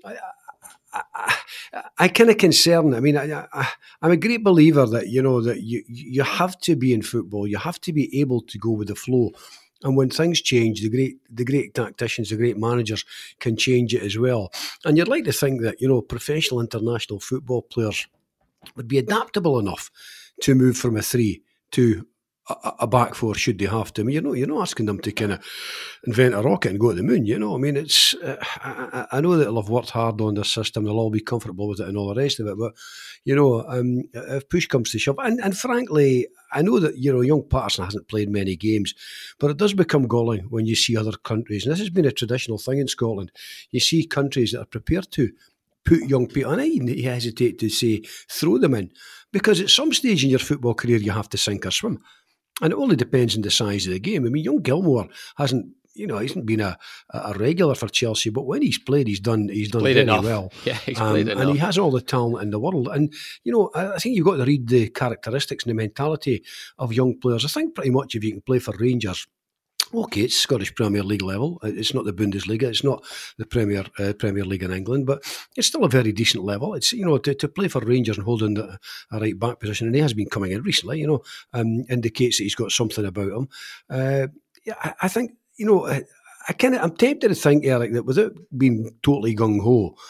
[0.03, 0.17] I,
[0.93, 1.35] I,
[1.97, 2.93] I kind of concern.
[2.93, 3.47] I mean, I,
[4.01, 7.47] am a great believer that you know that you you have to be in football.
[7.47, 9.31] You have to be able to go with the flow.
[9.81, 13.05] And when things change, the great the great tacticians, the great managers
[13.39, 14.51] can change it as well.
[14.83, 18.07] And you'd like to think that you know professional international football players
[18.75, 19.89] would be adaptable enough
[20.41, 22.05] to move from a three to
[22.49, 24.01] a, a back four should they have to.
[24.01, 25.45] I mean, you know, you're not asking them to kind of
[26.05, 27.25] invent a rocket and go to the moon.
[27.25, 30.35] You know, I mean, it's uh, I, I, know that they'll have worked hard on
[30.35, 30.83] their system.
[30.83, 32.57] They'll all be comfortable with it and all the rest of it.
[32.57, 32.73] But
[33.23, 37.13] you know, um, if push comes to shove, and, and frankly, I know that you
[37.13, 38.93] know young Patterson hasn't played many games,
[39.39, 41.65] but it does become galling when you see other countries.
[41.65, 43.31] And this has been a traditional thing in Scotland.
[43.71, 45.29] You see countries that are prepared to
[45.85, 48.91] put young people, and I even hesitate to say throw them in,
[49.31, 51.99] because at some stage in your football career you have to sink or swim.
[52.61, 54.25] And it only depends on the size of the game.
[54.25, 56.77] I mean, young Gilmour hasn't, you know, he hasn't been a,
[57.09, 60.23] a regular for Chelsea, but when he's played, he's done he's done played very enough.
[60.23, 60.51] well.
[60.65, 61.41] Yeah, he's um, played enough.
[61.41, 62.89] And he has all the talent in the world.
[62.89, 63.13] And,
[63.43, 66.43] you know, I, I think you've got to read the characteristics and the mentality
[66.77, 67.45] of young players.
[67.45, 69.25] I think pretty much if you can play for Rangers,
[69.93, 71.59] okay, it's Scottish Premier League level.
[71.63, 72.63] It's not the Bundesliga.
[72.63, 73.03] It's not
[73.37, 75.23] the Premier uh, Premier League in England, but
[75.55, 76.73] it's still a very decent level.
[76.73, 78.79] It's you know to, to play for Rangers and holding the,
[79.11, 80.99] a right back position, and he has been coming in recently.
[80.99, 81.21] You know,
[81.53, 83.49] um, indicates that he's got something about him.
[83.89, 84.27] Uh,
[84.65, 85.87] yeah, I, I, think you know.
[85.87, 86.03] I,
[86.47, 90.01] I kind of I'm tempted to think, Eric, that without being totally gung ho, uh,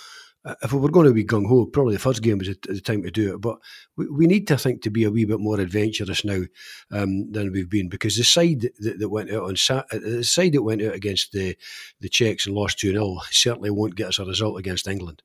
[0.61, 3.03] if we were going to be gung ho, probably the first game was the time
[3.03, 3.41] to do it.
[3.41, 3.59] But
[3.97, 6.43] we, we need to think to be a wee bit more adventurous now
[6.91, 10.53] um, than we've been because the side that, that went out on uh, the side
[10.53, 11.57] that went out against the
[11.99, 15.21] the Czechs and lost two 0 certainly won't get us a result against England.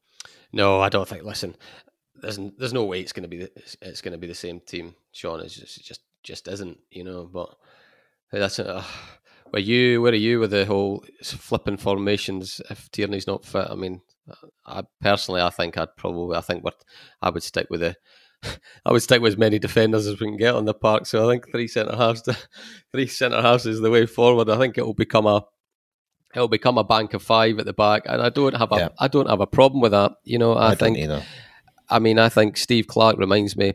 [0.52, 1.24] No, I don't think.
[1.24, 1.56] Listen,
[2.16, 4.60] there's there's no way it's going to be the, it's going to be the same
[4.60, 4.94] team.
[5.12, 6.78] Sean, it's just it just just isn't.
[6.90, 7.56] You know, but
[8.32, 8.58] that's.
[8.58, 8.84] Uh,
[9.50, 13.68] where you where are you with the whole flipping formations if Tierney's not fit?
[13.70, 14.00] I mean,
[14.66, 16.76] I personally, I think I'd probably, I think what
[17.20, 17.96] I would stick with the,
[18.84, 21.06] I would stick with as many defenders as we can get on the park.
[21.06, 22.36] So I think three centre halves, to,
[22.92, 24.48] three centre halves is the way forward.
[24.48, 25.44] I think it will become a,
[26.34, 28.88] it'll become a bank of five at the back, and I don't have a, yeah.
[28.98, 30.12] I don't have a problem with that.
[30.24, 30.98] You know, I, I think,
[31.88, 33.74] I mean, I think Steve Clarke reminds me,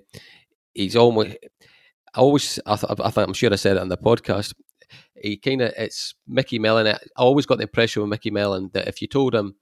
[0.73, 1.37] he's almost,
[2.15, 4.53] I always, I, th- I think I'm sure I said it on the podcast.
[5.21, 6.87] He kind of, it's Micky Mellon.
[6.87, 9.55] I always got the impression with Micky Mellon that if you told him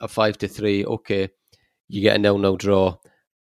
[0.00, 1.28] a five to three, okay,
[1.88, 2.96] you get a nil nil draw.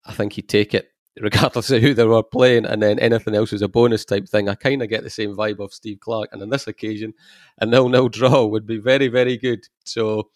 [0.05, 0.89] I think he'd take it
[1.21, 4.49] regardless of who they were playing, and then anything else is a bonus type thing.
[4.49, 7.13] I kind of get the same vibe of Steve Clarke, and on this occasion,
[7.59, 9.65] a nil nil draw would be very very good.
[9.85, 10.29] So,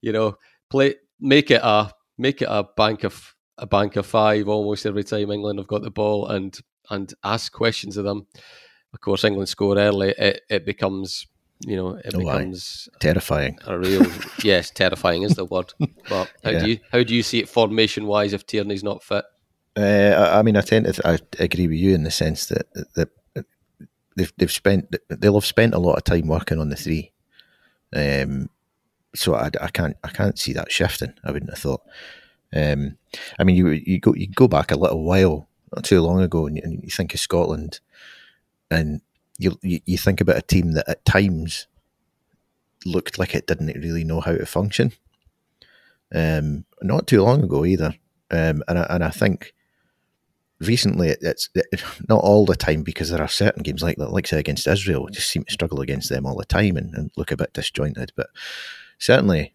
[0.00, 0.36] you know,
[0.68, 5.04] play make it a make it a bank of a bank of five almost every
[5.04, 6.58] time England have got the ball, and
[6.90, 8.26] and ask questions of them.
[8.92, 10.14] Of course, England score early.
[10.18, 11.26] It, it becomes
[11.66, 13.58] you know, it oh, becomes terrifying.
[13.66, 14.06] A real
[14.42, 15.72] yes, terrifying is the word.
[16.08, 16.58] But how yeah.
[16.60, 19.24] do you how do you see it formation wise if Tierney's not fit?
[19.76, 22.66] Uh, I mean, I tend to th- I agree with you in the sense that
[22.94, 23.10] that
[24.16, 27.12] they've they've spent they'll have spent a lot of time working on the three.
[27.94, 28.48] Um,
[29.14, 31.12] so I, I can't I can't see that shifting.
[31.24, 31.82] I wouldn't have thought.
[32.54, 32.96] Um,
[33.38, 36.46] I mean, you you go you go back a little while, not too long ago,
[36.46, 37.80] and you, and you think of Scotland,
[38.70, 39.00] and
[39.40, 41.66] you, you, think about a team that at times
[42.84, 44.92] looked like it didn't really know how to function.
[46.14, 47.94] Um, not too long ago either,
[48.30, 49.54] um, and I, and I think
[50.60, 54.12] recently it, it's it, not all the time because there are certain games like that,
[54.12, 57.10] like say against Israel, just seem to struggle against them all the time and, and
[57.16, 58.12] look a bit disjointed.
[58.16, 58.28] But
[58.98, 59.54] certainly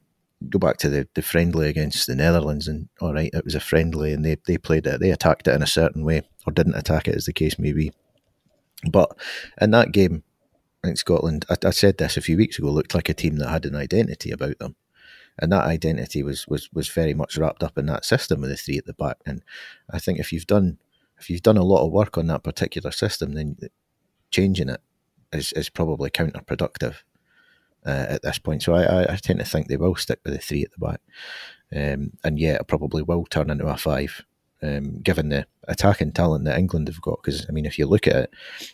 [0.50, 3.60] go back to the, the friendly against the Netherlands, and all right, it was a
[3.60, 6.76] friendly, and they, they played it, they attacked it in a certain way, or didn't
[6.76, 7.92] attack it, as the case may be.
[8.90, 9.18] But
[9.62, 10.24] in that game,
[10.84, 13.38] I think Scotland, I, I said this a few weeks ago, looked like a team
[13.38, 14.76] that had an identity about them.
[15.38, 18.56] And that identity was, was was very much wrapped up in that system with the
[18.56, 19.18] three at the back.
[19.26, 19.44] And
[19.90, 20.78] I think if you've done
[21.20, 23.58] if you've done a lot of work on that particular system, then
[24.32, 24.82] changing it
[25.32, 26.96] is, is probably counterproductive
[27.86, 28.64] uh, at this point.
[28.64, 31.02] So I, I, tend to think they will stick with the three at the back.
[31.76, 34.26] Um, and yeah, it probably will turn into a five,
[34.62, 37.22] um, given the attacking talent that England have got.
[37.22, 38.34] Because, I mean, if you look at it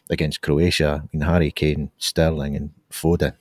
[0.09, 3.33] against Croatia, I mean, Harry Kane, Sterling, and Foden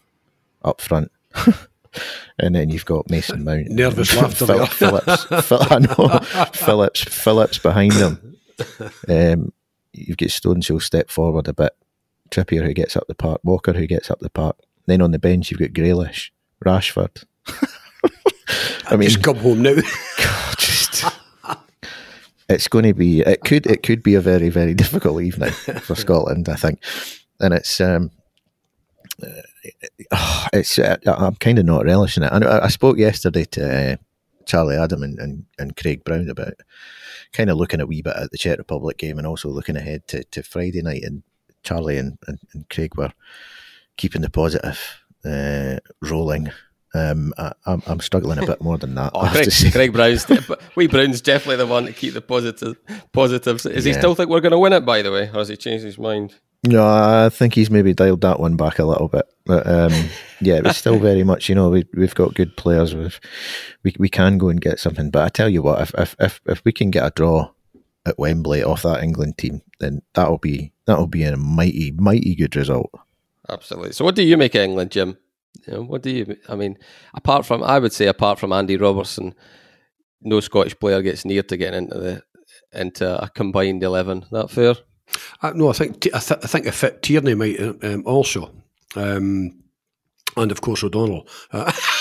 [0.63, 1.11] up front.
[2.39, 5.25] and then you've got Mason Mount, nervous laughter, Phillips, Phillips,
[6.57, 8.37] Phillips, Phillips behind them.
[9.09, 9.53] Um,
[9.93, 11.75] you've got Stones who'll step forward a bit,
[12.31, 15.19] Trippier who gets up the park, Walker who gets up the park, then on the
[15.19, 16.31] bench, you've got Grealish,
[16.65, 17.25] Rashford.
[18.87, 19.77] I mean, just come home now.
[22.51, 23.21] It's going to be.
[23.21, 23.67] It could.
[23.67, 26.49] It could be a very, very difficult evening for Scotland.
[26.49, 26.83] I think,
[27.39, 27.81] and it's.
[27.81, 28.11] Um,
[29.23, 30.79] uh, it's.
[30.79, 32.33] Uh, I'm kind of not relishing it.
[32.33, 33.97] I, I spoke yesterday to uh,
[34.47, 36.55] Charlie Adam and, and, and Craig Brown about
[37.33, 40.07] kind of looking a wee bit at the Czech Republic game and also looking ahead
[40.09, 41.05] to, to Friday night.
[41.05, 41.23] And
[41.63, 43.13] Charlie and, and, and Craig were
[43.97, 44.81] keeping the positive
[45.25, 46.51] uh, rolling.
[46.93, 49.13] Um, I, am I'm struggling a bit more than that.
[49.15, 50.27] oh, Craig, Craig Brown's,
[50.75, 52.77] we Brown's definitely the one to keep the positive
[53.13, 53.63] positives.
[53.63, 53.93] Does yeah.
[53.93, 54.85] he still think we're going to win it?
[54.85, 56.35] By the way, or has he changed his mind?
[56.65, 59.25] No, I think he's maybe dialed that one back a little bit.
[59.47, 59.93] But um,
[60.41, 62.95] yeah, it's still very much, you know, we we've got good players.
[62.95, 63.19] We've,
[63.83, 65.11] we we can go and get something.
[65.11, 67.51] But I tell you what, if if if, if we can get a draw
[68.05, 72.57] at Wembley off that England team, then that'll be that'll be a mighty mighty good
[72.57, 72.91] result.
[73.49, 73.93] Absolutely.
[73.93, 75.17] So, what do you make of England, Jim?
[75.67, 76.37] You know, what do you?
[76.49, 76.79] I mean,
[77.15, 79.35] apart from, I would say, apart from Andy Robertson,
[80.23, 82.23] no Scottish player gets near to getting into the
[82.73, 84.27] into a combined eleven.
[84.31, 84.75] That fair?
[85.43, 88.55] Uh, no, I think I, th- I think Tierney might um, also,
[88.97, 89.63] um,
[90.37, 91.27] and of course O'Donnell.
[91.53, 91.73] Uh,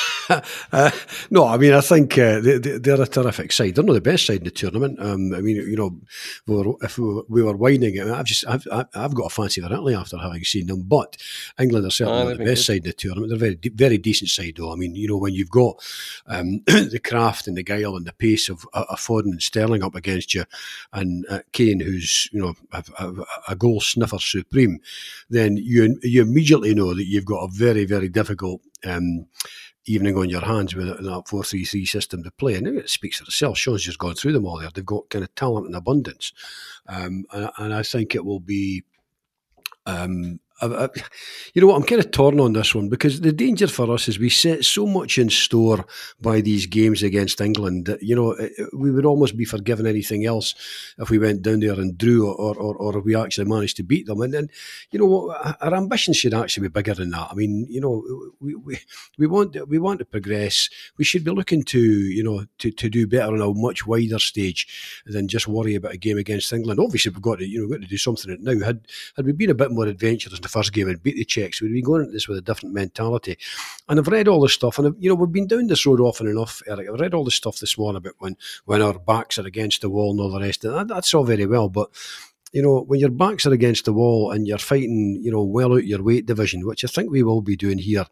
[0.72, 0.92] uh,
[1.30, 3.76] no, I mean, I think uh, they, are a terrific side.
[3.76, 5.00] They're not the best side in the tournament.
[5.00, 6.00] Um, I mean, you know,
[6.48, 9.62] we were, if we were, we were whining, I've just, I've, I've got a fancy
[9.62, 10.84] for Italy after having seen them.
[10.84, 11.18] But
[11.60, 12.74] England are certainly oh, not the best good.
[12.74, 13.30] side in the tournament.
[13.30, 14.72] They're a very, very decent side, though.
[14.72, 15.84] I mean, you know, when you've got
[16.28, 19.96] um, the craft and the guile and the pace of, of Foden and Sterling up
[19.96, 20.46] against you,
[20.94, 23.14] and uh, Kane, who's you know a, a,
[23.50, 24.80] a goal sniffer supreme,
[25.30, 28.62] then you you immediately know that you've got a very, very difficult.
[28.86, 29.28] Um,
[29.86, 32.56] evening on your hands with that 4 3 3 system to play.
[32.56, 33.58] And it speaks for itself.
[33.58, 34.70] Sean's just gone through them all there.
[34.74, 36.34] They've got kind of talent in abundance.
[36.88, 38.84] Um, and, and, I think it will be.
[39.86, 40.90] Um, I,
[41.54, 41.76] you know what?
[41.78, 44.66] I'm kind of torn on this one because the danger for us is we set
[44.66, 45.86] so much in store
[46.20, 48.36] by these games against England that you know
[48.74, 50.56] we would almost be forgiven anything else
[50.98, 53.84] if we went down there and drew or or, or if we actually managed to
[53.84, 54.22] beat them.
[54.22, 54.50] And then
[54.92, 55.58] you know what?
[55.62, 57.30] Our ambition should actually be bigger than that.
[57.32, 58.04] I mean, you know,
[58.40, 58.80] we, we,
[59.18, 60.70] we want we want to progress.
[60.98, 64.20] We should be looking to you know to, to do better on a much wider
[64.20, 66.80] stage than just worry about a game against England.
[66.80, 68.66] Obviously, we've got to you know we've got to do something now.
[68.66, 71.74] Had had we been a bit more adventurous first game and beat the Czechs, we'd
[71.74, 73.38] be going into this with a different mentality.
[73.88, 76.00] And I've read all this stuff, and I've, you know we've been down this road
[76.00, 76.90] often enough, Eric.
[76.90, 78.36] I've read all this stuff this morning about when
[78.66, 80.66] when our backs are against the wall and all the rest.
[80.66, 81.90] And that, that's all very well, but
[82.52, 85.74] you know, when your backs are against the wall and you're fighting, you know, well
[85.74, 88.06] out your weight division, which I think we will be doing here,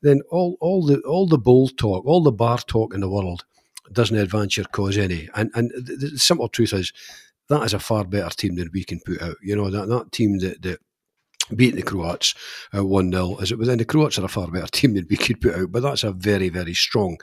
[0.00, 3.44] then all, all the all the bull talk, all the bar talk in the world
[3.92, 5.28] doesn't advance your cause any.
[5.34, 6.92] And and the, the simple truth is
[7.48, 9.36] that is a far better team than we can put out.
[9.42, 10.80] You know, that that team that that
[11.56, 12.34] beating the Croats
[12.74, 13.68] uh, 1 uh, 0 as it was.
[13.68, 16.04] And the Croats are a far better team than we could put out, but that's
[16.04, 17.18] a very, very strong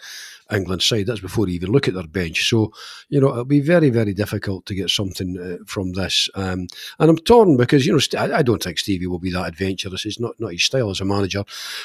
[0.51, 1.07] England side.
[1.07, 2.49] That's before you even look at their bench.
[2.49, 2.73] So,
[3.09, 6.29] you know, it'll be very, very difficult to get something uh, from this.
[6.35, 6.67] Um,
[6.99, 10.05] and I'm torn because, you know, I, I, don't think Stevie will be that adventurous.
[10.05, 11.43] It's not, not his style as a manager.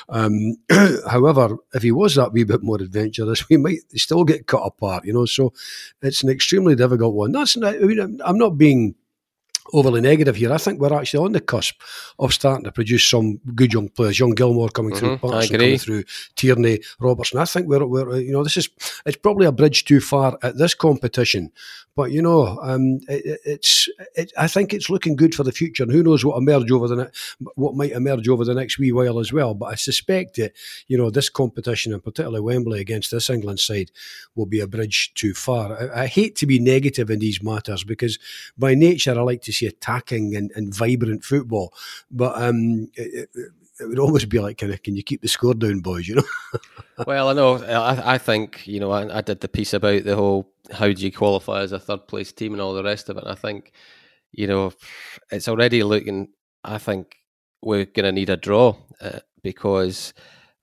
[0.09, 0.57] Um,
[1.11, 5.05] however, if he was that wee bit more adventurous, we might still get cut apart,
[5.05, 5.27] you know.
[5.27, 5.53] So
[6.03, 7.33] it's an extremely difficult one.
[7.33, 8.95] That's not, I mean, I'm not being
[9.73, 10.53] overly negative here.
[10.53, 11.81] I think we're actually on the cusp
[12.19, 14.19] of starting to produce some good young players.
[14.19, 15.17] Young Gilmour coming mm-hmm.
[15.17, 16.05] through, Patterson coming through,
[16.37, 17.39] Tierney, Robertson.
[17.39, 18.69] I think we're, we're, you know, this is
[19.07, 21.51] it's probably a bridge too far at this competition,
[21.97, 25.85] but you know, um, it, it's it, I think it's looking good for the future.
[25.85, 28.93] And who knows what emerge over the ne- what might emerge over the next wee
[28.93, 29.55] while as well.
[29.55, 30.53] But I suspect that
[30.89, 33.91] you know this competition, and particularly Wembley against this England side,
[34.35, 35.91] will be a bridge too far.
[35.95, 38.19] I, I hate to be negative in these matters because
[38.59, 41.73] by nature I like to see attacking and, and vibrant football,
[42.11, 45.55] but um, it, it, it would almost be like, of, can you keep the score
[45.55, 46.07] down, boys?
[46.07, 46.25] You know.
[47.07, 47.57] well, I know.
[47.57, 48.91] I, I think you know.
[48.91, 52.07] I, I, did the piece about the whole how do you qualify as a third
[52.07, 53.25] place team and all the rest of it.
[53.25, 53.73] And I think
[54.33, 54.73] you know
[55.31, 56.29] it's already looking.
[56.63, 57.17] I think
[57.63, 60.15] we're going to need a draw uh, because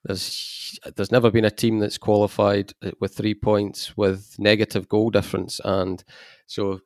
[0.04, 5.10] there's there's never been a team that's qualified uh, with three points with negative goal
[5.10, 6.02] difference, and
[6.46, 6.80] so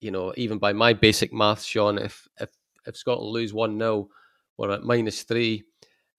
[0.00, 2.50] you know even by my basic math, Sean, if if
[2.86, 4.08] if Scotland lose one 0
[4.56, 5.62] we're at minus three,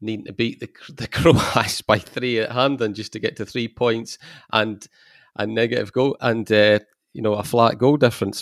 [0.01, 3.67] needing to beat the the Croats by three at Hampden just to get to three
[3.67, 4.17] points
[4.51, 4.85] and
[5.35, 6.79] a negative goal and uh,
[7.13, 8.41] you know a flat goal difference.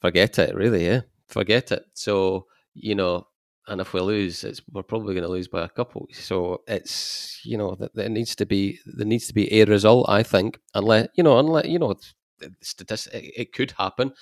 [0.00, 0.86] Forget it, really.
[0.86, 1.84] Yeah, forget it.
[1.94, 3.26] So you know,
[3.66, 6.06] and if we lose, it's we're probably going to lose by a couple.
[6.12, 10.08] So it's you know that there needs to be there needs to be a result.
[10.08, 11.94] I think, unless you know, unless you know,
[12.62, 14.12] statistic, it, could happen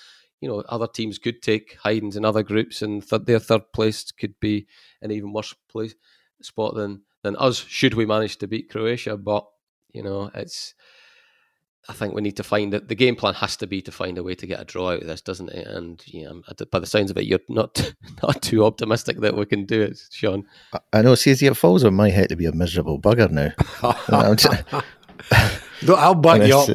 [0.41, 4.11] you know, other teams could take hidings in other groups, and th- their third place
[4.13, 4.67] could be
[5.01, 5.95] an even worse place
[6.43, 7.57] spot than than us.
[7.57, 9.47] Should we manage to beat Croatia, but
[9.93, 10.75] you know, it's.
[11.89, 14.19] I think we need to find that The game plan has to be to find
[14.19, 15.69] a way to get a draw out of this, doesn't it?
[15.69, 16.33] And yeah,
[16.73, 19.97] by the sounds of it, you're not not too optimistic that we can do it,
[20.11, 20.45] Sean.
[20.93, 21.15] I know.
[21.15, 23.53] See, it falls on my head to be a miserable bugger now.
[25.83, 26.69] No, I'll back you up.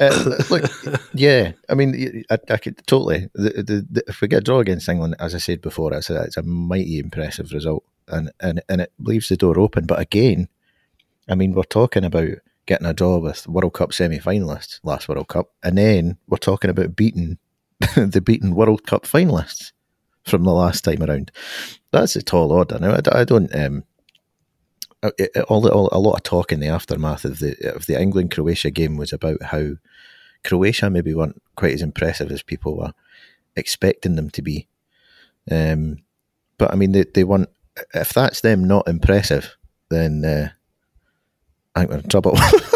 [0.00, 0.70] uh, look,
[1.12, 3.28] yeah, I mean, I, I could totally.
[3.34, 6.10] The, the, the, if we get a draw against England, as I said before, it's
[6.10, 9.86] a, it's a mighty impressive result, and, and and it leaves the door open.
[9.86, 10.48] But again,
[11.28, 12.30] I mean, we're talking about
[12.66, 16.96] getting a draw with World Cup semi-finalists last World Cup, and then we're talking about
[16.96, 17.38] beating
[17.96, 19.72] the beaten World Cup finalists
[20.24, 21.30] from the last time around.
[21.92, 22.78] That's a tall order.
[22.78, 23.54] Now, I, I don't.
[23.54, 23.84] Um,
[25.02, 25.10] uh,
[25.48, 28.70] all, all, a lot of talk in the aftermath of the of the England Croatia
[28.70, 29.72] game was about how
[30.44, 32.92] Croatia maybe weren't quite as impressive as people were
[33.56, 34.68] expecting them to be.
[35.50, 35.98] Um,
[36.58, 37.48] but I mean, they they weren't.
[37.94, 39.56] If that's them not impressive,
[39.90, 40.50] then uh,
[41.74, 42.36] I think we're in trouble.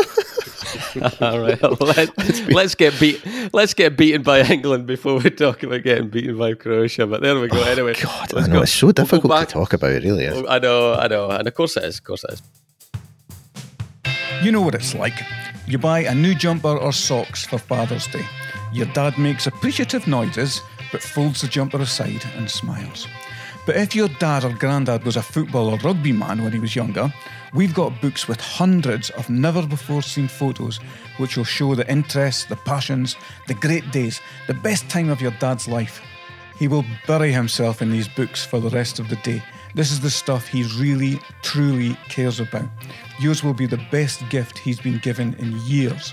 [1.21, 3.23] All right, let's, let's get beat.
[3.53, 7.07] Let's get beaten by England before we talk about getting beaten by Croatia.
[7.07, 7.59] But there we go.
[7.61, 8.63] Oh, anyway, God, I know go.
[8.63, 9.93] it's so difficult we'll to talk about.
[9.93, 10.45] It really is.
[10.49, 11.99] I know, I know, and of course it is.
[11.99, 12.43] Of course it is.
[14.43, 15.15] You know what it's like.
[15.67, 18.25] You buy a new jumper or socks for Father's Day.
[18.73, 20.61] Your dad makes appreciative noises,
[20.93, 23.07] but folds the jumper aside and smiles.
[23.67, 26.77] But if your dad or granddad was a football or rugby man when he was
[26.77, 27.13] younger,
[27.55, 30.81] We've got books with hundreds of never before seen photos
[31.19, 33.15] which will show the interests, the passions,
[33.47, 36.01] the great days, the best time of your dad's life.
[36.59, 39.41] He will bury himself in these books for the rest of the day.
[39.77, 42.69] This is the stuff he really, truly cares about.
[43.21, 46.13] Yours will be the best gift he's been given in years.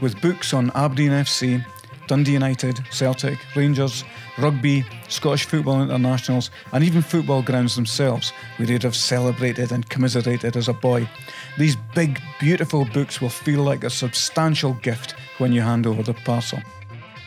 [0.00, 1.64] With books on Aberdeen FC,
[2.06, 4.04] Dundee United, Celtic, Rangers,
[4.38, 10.56] rugby, Scottish football internationals, and even football grounds themselves, where he'd have celebrated and commiserated
[10.56, 11.08] as a boy.
[11.58, 16.14] These big, beautiful books will feel like a substantial gift when you hand over the
[16.14, 16.60] parcel.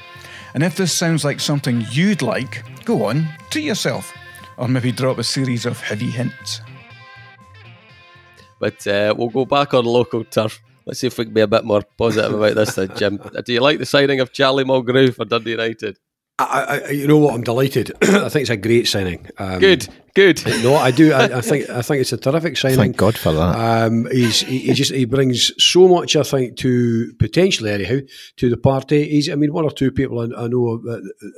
[0.55, 4.13] And if this sounds like something you'd like, go on, treat yourself,
[4.57, 6.61] or maybe drop a series of heavy hints.
[8.59, 10.61] But uh, we'll go back on local turf.
[10.91, 13.21] Let's see if we can be a bit more positive about this, then, Jim.
[13.45, 16.01] Do you like the signing of Charlie Mulgrew for Dundee United?
[16.37, 17.33] I, I, you know what?
[17.33, 17.93] I'm delighted.
[18.03, 19.29] I think it's a great signing.
[19.39, 20.43] Um, good, Good.
[20.63, 21.13] No, I do.
[21.13, 22.77] I, I, think I think it's a terrific signing.
[22.77, 23.87] Thank God for that.
[23.87, 26.17] Um, he's he, he, just he brings so much.
[26.17, 27.99] I think to potentially anyhow
[28.37, 29.09] to the party.
[29.09, 29.31] He's.
[29.31, 30.83] I mean, one or two people I, I know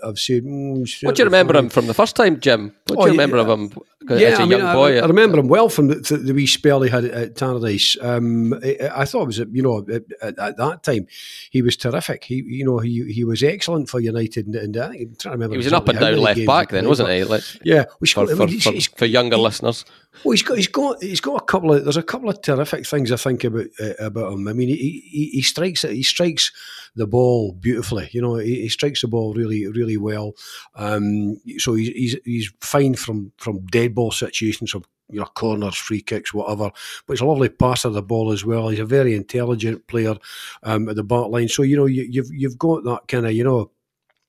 [0.05, 0.44] have said.
[0.44, 2.74] Mm, what do you remember him from the first time, Jim?
[2.86, 3.72] What do oh, you remember yeah, of him?
[4.09, 4.97] Yeah, as a I mean, young boy.
[4.97, 7.34] I, I, remember him well from the, the, the wee spell he had at, at
[7.34, 8.03] Tannadice.
[8.03, 10.03] Um, I, I, thought it was you know at,
[10.38, 11.07] at, that time
[11.51, 12.24] he was terrific.
[12.24, 15.32] He you know he he was excellent for United, and, and I think I'm trying
[15.32, 15.55] to remember.
[15.55, 17.24] He was an up and down left back then, wasn't he?
[17.24, 19.84] Let's, yeah, for, I mean, for, for, for, younger he, listeners.
[20.24, 22.86] Well, he's got he's got he's got a couple of there's a couple of terrific
[22.86, 24.48] things I think about uh, about him.
[24.48, 25.92] I mean, he, he, he strikes it.
[25.92, 26.52] He strikes
[26.94, 28.08] the ball beautifully.
[28.12, 30.34] You know, he, he strikes the ball really really well.
[30.74, 35.76] Um, so he's, he's he's fine from from dead ball situations, from you know corners,
[35.76, 36.70] free kicks, whatever.
[37.06, 38.68] But he's a lovely passer of the ball as well.
[38.68, 40.16] He's a very intelligent player
[40.62, 41.48] um, at the back line.
[41.48, 43.70] So you know you, you've you've got that kind of you know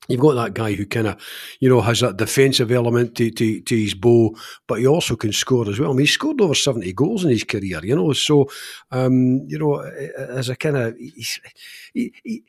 [0.08, 1.22] You've got that guy who kind of,
[1.60, 4.34] you know, has that defensive element to, to, to, his bow,
[4.66, 5.90] but he also can score as well.
[5.90, 8.48] I mean, he scored over 70 goals in his career, you know, so,
[8.90, 12.44] um, you know, as a kind of, he, he,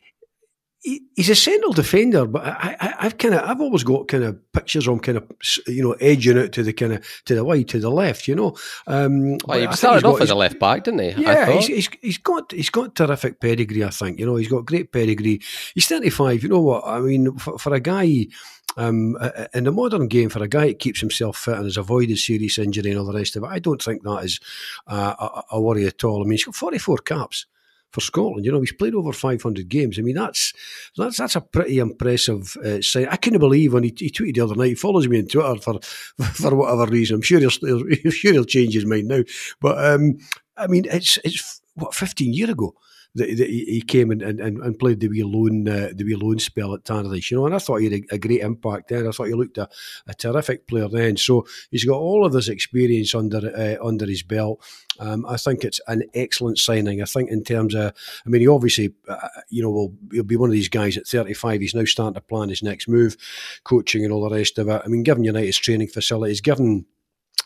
[0.86, 4.88] he's a central defender, but I, have kind of I've always got kind of pictures
[4.88, 5.32] of him kind of
[5.68, 8.36] you know edging out to the kind of to the wide to the left, you
[8.36, 8.56] know.
[8.88, 11.24] Um, well, he started off as a left back, didn't he?
[11.24, 13.84] Yeah, he's, he's, he's got he's got terrific pedigree.
[13.84, 15.42] I think you know he's got great pedigree.
[15.74, 16.44] He's thirty five.
[16.44, 18.28] You know what I mean for, for a guy.
[18.78, 19.16] Um,
[19.54, 22.58] in the modern game, for a guy that keeps himself fit and has avoided serious
[22.58, 24.42] injury and all the rest of it, I don't think that is
[24.88, 26.20] uh, a, a worry at all.
[26.20, 27.46] I mean, he's got 44 caps
[27.96, 28.46] for Scotland.
[28.46, 29.98] You know, he's played over 500 games.
[29.98, 30.54] I mean, that's
[30.98, 33.08] that's that's a pretty impressive uh, sign.
[33.10, 34.68] I couldn't believe when he, he, tweeted the other night.
[34.68, 35.80] He follows me on Twitter for
[36.34, 37.16] for whatever reason.
[37.16, 39.24] I'm sure he'll, he'll sure he'll change his mind now.
[39.62, 40.18] But um,
[40.58, 42.76] I mean, it's it's what 15 years ago
[43.16, 46.74] that, he came and, and, and played the wee loan uh, the wee loan spell
[46.74, 49.08] at Tannadice, you know, and I thought he had a, a great impact there.
[49.08, 49.70] I thought he looked a,
[50.08, 51.18] a, terrific player then.
[51.18, 54.64] So he's got all of this experience under uh, under his belt.
[55.00, 57.02] Um, I think it's an excellent signing.
[57.02, 57.94] I think in terms of,
[58.26, 61.08] I mean, he obviously, uh, you know, will he'll be one of these guys at
[61.08, 61.62] 35.
[61.62, 63.18] He's now starting to plan his next move,
[63.64, 64.82] coaching and all the rest of it.
[64.84, 66.86] I mean, given United's training facilities, given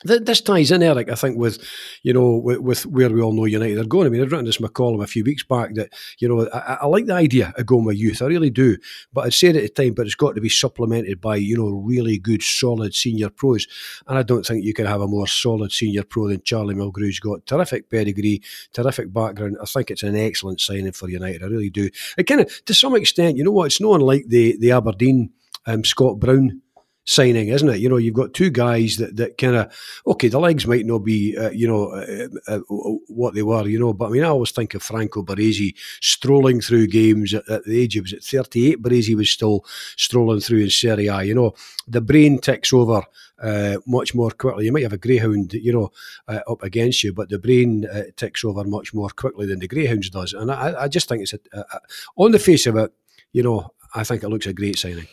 [0.04, 1.62] this ties in, Eric, I think, with
[2.04, 4.08] you know, with, with, where we all know United are going.
[4.08, 6.78] I mean, I'd written this in column a few weeks back that you know I,
[6.82, 8.78] I, like the idea of going with youth, I really do.
[9.12, 11.70] But I'd said at the time, but it's got to be supplemented by you know
[11.70, 13.68] really good, solid senior pros,
[14.08, 17.06] and I don't think you can have a more solid senior pro than Charlie Mulgrew.
[17.06, 18.42] He's got terrific pedigree,
[18.74, 19.58] terrific background.
[19.62, 21.44] I think it's an excellent signing for United.
[21.44, 21.90] I really do.
[22.18, 23.66] It kind of, to some extent, you know what?
[23.66, 25.32] It's not unlike the the Aberdeen
[25.66, 26.62] um, Scott Brown
[27.10, 27.80] signing, isn't it?
[27.80, 29.74] You know, you've got two guys that, that kind of,
[30.06, 32.60] okay, the legs might not be, uh, you know, uh, uh,
[33.08, 36.62] what they were, you know, but I mean, I always think of Franco Baresi strolling
[36.62, 38.84] through games at, at the age of, was it 38?
[38.84, 39.66] Baresi was still
[39.98, 41.56] strolling through in Serie A, you know,
[41.88, 43.02] the brain ticks over
[43.42, 44.66] uh, much more quickly.
[44.66, 45.92] You might have a greyhound, you know,
[46.28, 49.68] uh, up against you, but the brain uh, ticks over much more quickly than the
[49.68, 50.34] greyhounds does.
[50.34, 51.80] And I, I just think it's a, a, a,
[52.18, 52.94] on the face of it,
[53.32, 55.08] you know, I think it looks a great signing.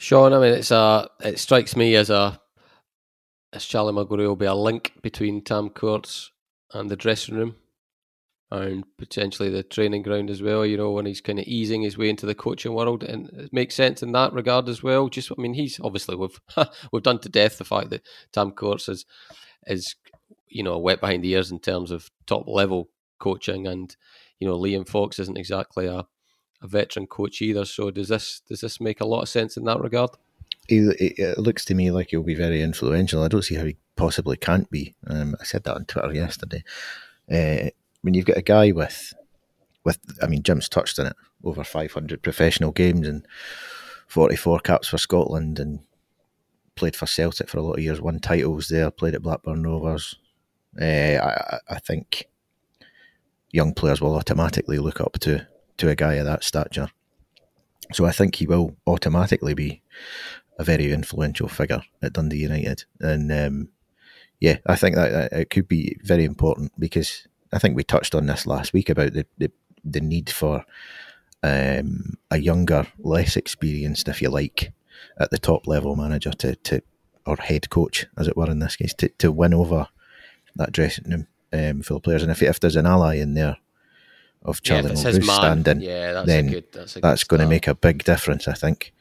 [0.00, 1.10] Sean, I mean, it's a.
[1.22, 2.40] It strikes me as a.
[3.52, 6.30] As Charlie Maguire will be a link between Tam Courts
[6.72, 7.56] and the dressing room,
[8.50, 10.64] and potentially the training ground as well.
[10.64, 13.52] You know, when he's kind of easing his way into the coaching world, and it
[13.52, 15.10] makes sense in that regard as well.
[15.10, 16.40] Just, I mean, he's obviously we've
[16.92, 19.04] we've done to death the fact that Tam Courts is
[19.66, 19.96] is
[20.48, 22.88] you know wet behind the ears in terms of top level
[23.18, 23.94] coaching, and
[24.38, 26.06] you know Liam Fox isn't exactly a
[26.62, 27.64] a veteran coach either.
[27.64, 30.10] So does this does this make a lot of sense in that regard?
[30.68, 33.22] It, it looks to me like he'll be very influential.
[33.22, 34.94] I don't see how he possibly can't be.
[35.06, 36.62] Um, I said that on Twitter yesterday.
[37.30, 37.70] Uh,
[38.02, 39.12] when you've got a guy with,
[39.84, 43.26] with I mean, Jim's touched on it, over 500 professional games and
[44.06, 45.80] 44 caps for Scotland and
[46.76, 50.16] played for Celtic for a lot of years, won titles there, played at Blackburn Rovers.
[50.80, 52.26] Uh, I, I think
[53.50, 55.46] young players will automatically look up to
[55.80, 56.88] to a guy of that stature.
[57.92, 59.82] So I think he will automatically be
[60.58, 62.84] a very influential figure at Dundee United.
[63.00, 63.68] And um,
[64.40, 68.14] yeah, I think that, that, it could be very important because I think we touched
[68.14, 69.50] on this last week about the, the,
[69.82, 70.64] the need for
[71.42, 74.72] um, a younger, less experienced, if you like,
[75.18, 76.82] at the top level manager to, to
[77.26, 79.88] or head coach, as it were in this case, to, to win over
[80.56, 82.22] that dressing room um, full of players.
[82.22, 83.56] And if, if there's an ally in there
[84.42, 87.74] of Charlie yeah, Mulgrew standing, yeah, that's then good, that's, that's going to make a
[87.74, 88.48] big difference.
[88.48, 88.92] I think.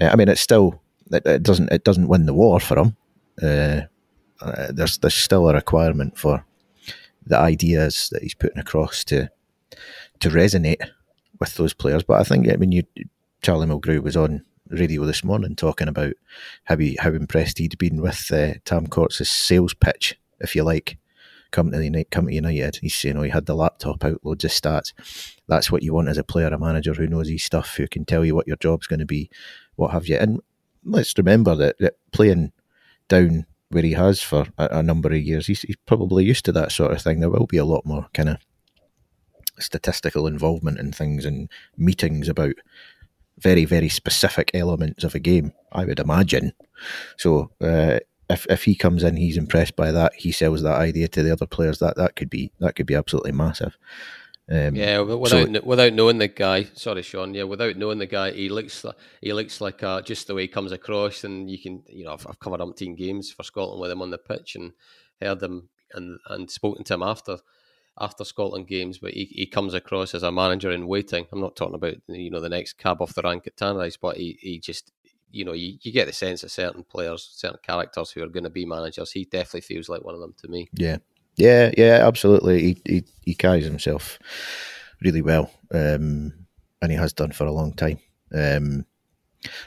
[0.00, 0.80] Uh, I mean, it's still
[1.10, 2.96] it, it, doesn't it doesn't win the war for him.
[3.42, 3.82] Uh,
[4.40, 6.44] uh, there's there's still a requirement for
[7.24, 9.30] the ideas that he's putting across to
[10.20, 10.90] to resonate
[11.38, 12.02] with those players.
[12.02, 12.84] But I think I mean you
[13.42, 16.14] Charlie Mulgrew was on radio this morning talking about
[16.64, 20.96] how he, how impressed he'd been with uh, Tam Courts' sales pitch, if you like,
[21.52, 22.10] coming to United.
[22.10, 22.76] Come to United.
[22.76, 24.92] He's saying, "Oh, he had the laptop out, loads of stats.
[25.46, 28.04] That's what you want as a player, a manager who knows his stuff, who can
[28.04, 29.30] tell you what your job's going to be,
[29.76, 30.40] what have you." And
[30.84, 32.52] let's remember that, that playing
[33.08, 36.52] down where he has for a, a number of years, he's, he's probably used to
[36.52, 37.20] that sort of thing.
[37.20, 38.38] There will be a lot more kind of
[39.58, 42.54] statistical involvement in things and meetings about
[43.38, 45.52] very very specific elements of a game.
[45.72, 46.52] I would imagine.
[47.16, 48.00] So uh,
[48.32, 50.14] if if he comes in, he's impressed by that.
[50.14, 51.78] He sells that idea to the other players.
[51.78, 53.76] That that could be that could be absolutely massive.
[54.50, 57.32] Um, yeah, without so, without knowing the guy, sorry, Sean.
[57.32, 60.42] Yeah, without knowing the guy, he looks like, he looks like uh, just the way
[60.42, 63.80] he comes across, and you can, you know, I've, I've covered umpteen games for Scotland
[63.80, 64.72] with him on the pitch and
[65.20, 67.38] heard him and and spoken to him after
[68.00, 71.26] after Scotland games, but he, he comes across as a manager in waiting.
[71.30, 74.16] I'm not talking about you know the next cab off the rank at Tannadice, but
[74.16, 74.92] he, he just
[75.32, 78.44] you know you, you get the sense of certain players, certain characters who are going
[78.44, 79.12] to be managers.
[79.12, 80.68] He definitely feels like one of them to me.
[80.74, 80.98] Yeah,
[81.36, 82.62] yeah, yeah, absolutely.
[82.62, 84.18] He he, he carries himself
[85.00, 86.32] really well, um,
[86.80, 87.98] and he has done for a long time.
[88.34, 88.86] Um,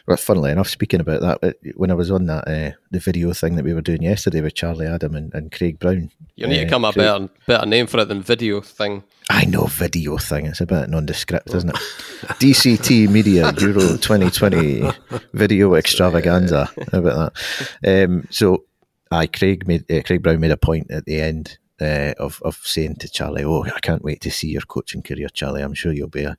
[0.07, 3.55] well, funnily enough, speaking about that, when I was on that uh, the video thing
[3.55, 6.63] that we were doing yesterday with Charlie Adam and, and Craig Brown, you need uh,
[6.63, 9.03] to come up with a better name for it than video thing.
[9.29, 10.45] I know video thing.
[10.45, 11.75] It's a bit nondescript, isn't it?
[12.39, 14.91] DCT Media Euro 2020
[15.33, 16.69] Video Extravaganza.
[16.91, 17.33] How about
[17.81, 18.05] that?
[18.05, 18.65] Um, so,
[19.11, 22.55] I Craig made uh, Craig Brown made a point at the end uh, of of
[22.63, 25.61] saying to Charlie, "Oh, I can't wait to see your coaching career, Charlie.
[25.61, 26.37] I'm sure you'll be a,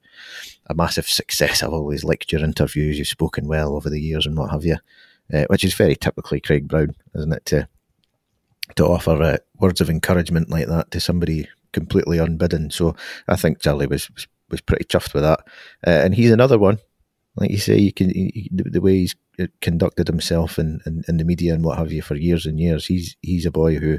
[0.66, 1.62] a massive success.
[1.62, 2.98] I've always liked your interviews.
[2.98, 4.76] You've spoken well over the years and what have you."
[5.32, 7.44] Uh, which is very typically Craig Brown, isn't it?
[7.46, 7.68] To
[8.76, 12.70] to offer uh, words of encouragement like that to somebody completely unbidden.
[12.70, 12.94] So
[13.28, 14.08] I think Charlie was
[14.50, 15.40] was, pretty chuffed with that,
[15.82, 16.78] and he's another one.
[17.34, 19.16] Like you say, you can he, the way he's
[19.60, 22.86] conducted himself in, in, in the media and what have you for years and years.
[22.86, 23.98] He's he's a boy who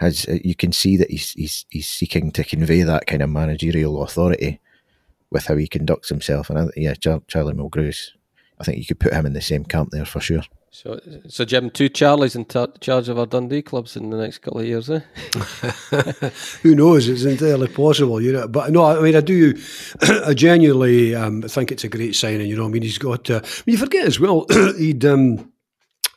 [0.00, 3.28] has uh, you can see that he's he's he's seeking to convey that kind of
[3.28, 4.60] managerial authority
[5.30, 6.50] with how he conducts himself.
[6.50, 7.94] And I, yeah, Charlie Mulgrew,
[8.58, 10.42] I think you could put him in the same camp there for sure.
[10.72, 14.38] So, so Jim, two Charlies in t- charge of our Dundee clubs in the next
[14.38, 15.00] couple of years, eh?
[16.62, 17.08] Who knows?
[17.08, 18.46] It's entirely possible, you know.
[18.46, 19.60] But no, I mean, I do.
[20.24, 22.48] I genuinely um, think it's a great signing.
[22.48, 23.28] You know, I mean, he's got.
[23.28, 24.46] Uh, I mean, you forget as well,
[24.78, 25.52] he'd um,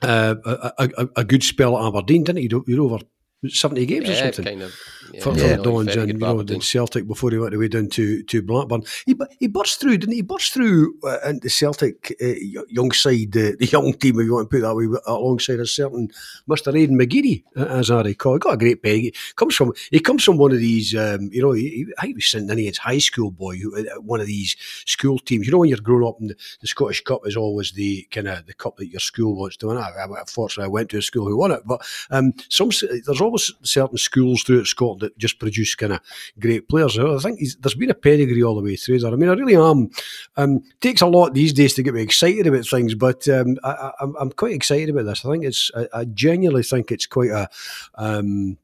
[0.03, 2.43] uh, a, a, a, good spell at Aberdeen, didn't he?
[2.43, 2.99] He'd over
[3.47, 4.45] 70 games yeah, or something.
[4.45, 4.75] kind of,
[5.21, 8.41] for, yeah, Dons and you know, in Celtic before he went away down to, to
[8.41, 8.83] Blackburn.
[9.05, 10.21] He he burst through, didn't he?
[10.21, 12.33] Burst through uh, into Celtic uh,
[12.69, 15.67] young side, uh, the young team, if you want to put that way, alongside a
[15.67, 16.09] certain
[16.49, 16.75] Mr.
[16.75, 18.33] Aidan McGeady, uh, as I recall.
[18.33, 19.15] He got a great peg.
[19.35, 22.49] Comes from he comes from one of these, um, you know, he, he was sent
[22.49, 24.55] in his high school boy, who, uh, one of these
[24.85, 25.45] school teams.
[25.45, 28.27] You know, when you're growing up, and the, the Scottish Cup is always the kind
[28.27, 29.77] of the cup that your school wants to win.
[29.77, 32.71] I, I, fortunately, I went to a school who won it, but um, some
[33.05, 35.99] there's always certain schools throughout Scotland that just produce kind of
[36.39, 36.97] great players.
[36.97, 39.11] I think there's been a pedigree all the way through there.
[39.11, 39.89] I mean, I really am.
[40.37, 43.91] Um, takes a lot these days to get me excited about things, but um, I,
[44.19, 45.25] am quite excited about this.
[45.25, 45.71] I think it's.
[45.75, 47.49] I, I genuinely think it's quite a.
[47.95, 48.57] Um,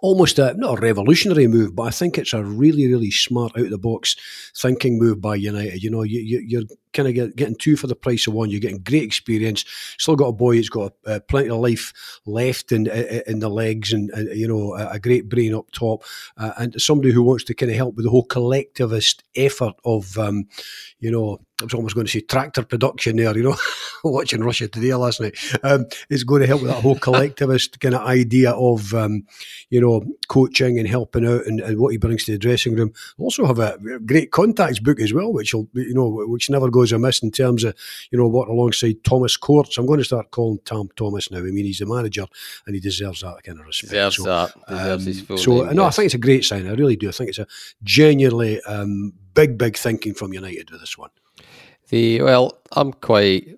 [0.00, 3.64] almost a not a revolutionary move, but I think it's a really, really smart out
[3.64, 4.16] of the box
[4.54, 5.82] thinking move by United.
[5.82, 6.64] You know, you, are
[6.94, 8.50] kind of get, getting two for the price of one.
[8.50, 9.64] You're getting great experience.
[9.98, 11.92] Still got a boy who's got uh, plenty of life
[12.24, 12.86] left in
[13.26, 16.04] in the legs, and, you know a, a, great brain up top,
[16.38, 20.16] uh, and somebody who wants to kind of help with the whole collectivist effort of,
[20.18, 20.46] um,
[21.00, 23.36] you know, I was almost going to say tractor production there.
[23.36, 23.56] You know,
[24.04, 25.36] watching Russia Today last night.
[25.62, 29.24] Um, it's going to help with that whole collectivist kind of idea of, um,
[29.70, 32.92] you know, coaching and helping out and, and, what he brings to the dressing room.
[33.18, 36.83] Also have a great contacts book as well, which will, you know, which never goes
[36.92, 37.74] amiss in terms of,
[38.10, 39.78] you know, working alongside Thomas Courts.
[39.78, 41.38] I'm going to start calling Tom Thomas now.
[41.38, 42.26] I mean, he's the manager
[42.66, 43.90] and he deserves that kind of respect.
[43.90, 44.54] Deserves so, that.
[44.68, 45.92] Deserves um, so name, no, yes.
[45.92, 46.66] I think it's a great sign.
[46.66, 47.08] I really do.
[47.08, 47.46] I think it's a
[47.82, 51.10] genuinely um, big, big thinking from United with this one.
[51.88, 53.56] The well, I'm quite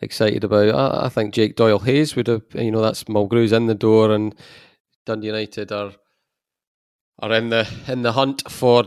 [0.00, 0.74] excited about.
[0.74, 2.42] I, I think Jake Doyle Hayes would have.
[2.54, 4.34] You know, that's Mulgrew's in the door, and
[5.04, 5.92] Dundee United are
[7.18, 8.84] are in the in the hunt for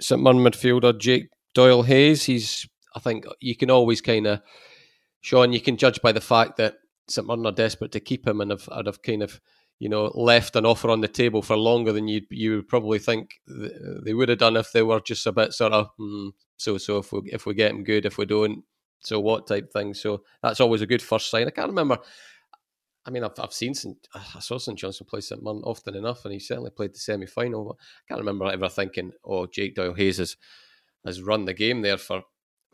[0.00, 2.24] St Mirren midfielder Jake Doyle Hayes.
[2.24, 2.68] He's.
[2.94, 4.40] I think you can always kind of,
[5.20, 5.52] Sean.
[5.52, 6.74] You can judge by the fact that
[7.08, 9.40] St Mirren are desperate to keep him, and have, have kind of
[9.80, 12.98] you know, left an offer on the table for longer than you you would probably
[12.98, 13.40] think
[14.04, 16.28] they would have done if they were just a bit sort of hmm,
[16.58, 18.62] so so if we if we get him good, if we don't,
[19.00, 19.94] so what type thing.
[19.94, 21.46] So that's always a good first sign.
[21.46, 21.98] I can't remember.
[23.06, 26.26] I mean, I've, I've seen St, I saw St Johnstone play St Mirren often enough,
[26.26, 27.78] and he certainly played the semi final.
[27.80, 30.36] I can't remember ever thinking, "Oh, Jake Doyle Hayes has
[31.04, 32.22] has run the game there for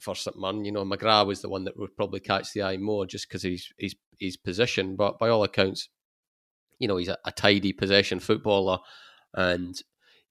[0.01, 0.65] for St Mirren.
[0.65, 3.43] You know, McGrath was the one that would probably catch the eye more just because
[3.43, 4.97] he's he's his position.
[4.97, 5.89] But by all accounts,
[6.79, 8.79] you know, he's a, a tidy possession footballer,
[9.35, 9.77] and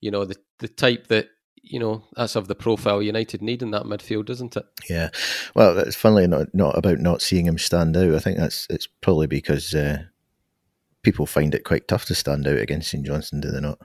[0.02, 1.28] you know the the type that
[1.62, 4.66] you know that's of the profile United need in that midfield, isn't it?
[4.90, 5.10] Yeah.
[5.56, 8.14] Well, it's funnily not not about not seeing him stand out.
[8.14, 10.04] I think that's it's probably because uh,
[11.04, 13.80] people find it quite tough to stand out against St Johnstone, do they not?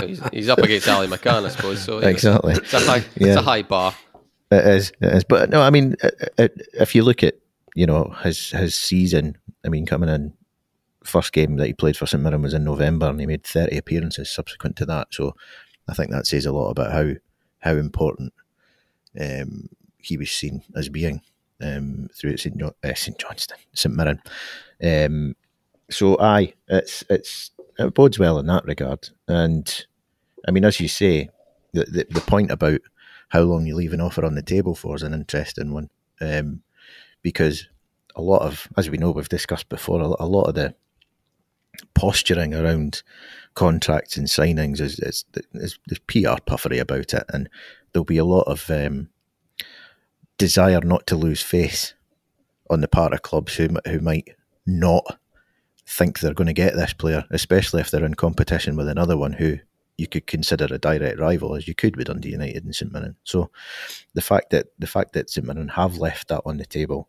[0.00, 1.82] He's, he's, up against Ali McCann, I suppose.
[1.82, 3.26] So exactly, it's a high, yeah.
[3.28, 3.94] it's a high bar.
[4.50, 5.24] It is, it is.
[5.24, 7.34] But no, I mean, it, it, if you look at
[7.74, 10.32] you know his his season, I mean, coming in
[11.04, 13.76] first game that he played for St Mirren was in November, and he made thirty
[13.76, 15.08] appearances subsequent to that.
[15.10, 15.34] So
[15.86, 17.12] I think that says a lot about how
[17.58, 18.32] how important
[19.20, 21.20] um, he was seen as being
[21.60, 24.22] um, through St jo- uh, St Johnstone, St Mirren.
[24.82, 25.36] Um,
[25.90, 29.08] so aye, it's it's it bodes well in that regard.
[29.26, 29.86] And
[30.46, 31.30] I mean, as you say,
[31.72, 32.80] the the, the point about
[33.28, 36.62] how long you leave an offer on the table for is an interesting one, um,
[37.22, 37.68] because
[38.16, 40.74] a lot of, as we know, we've discussed before, a, a lot of the
[41.94, 43.02] posturing around
[43.54, 45.24] contracts and signings is, is,
[45.54, 47.48] is, is PR puffery about it, and
[47.92, 49.08] there'll be a lot of um,
[50.38, 51.94] desire not to lose face
[52.70, 54.28] on the part of clubs who who might
[54.66, 55.18] not
[55.88, 59.32] think they're going to get this player, especially if they're in competition with another one
[59.32, 59.58] who
[59.96, 63.16] you could consider a direct rival, as you could with Dundee United and St Mirren.
[63.24, 63.50] So
[64.14, 67.08] the fact that the fact that St Mirren have left that on the table,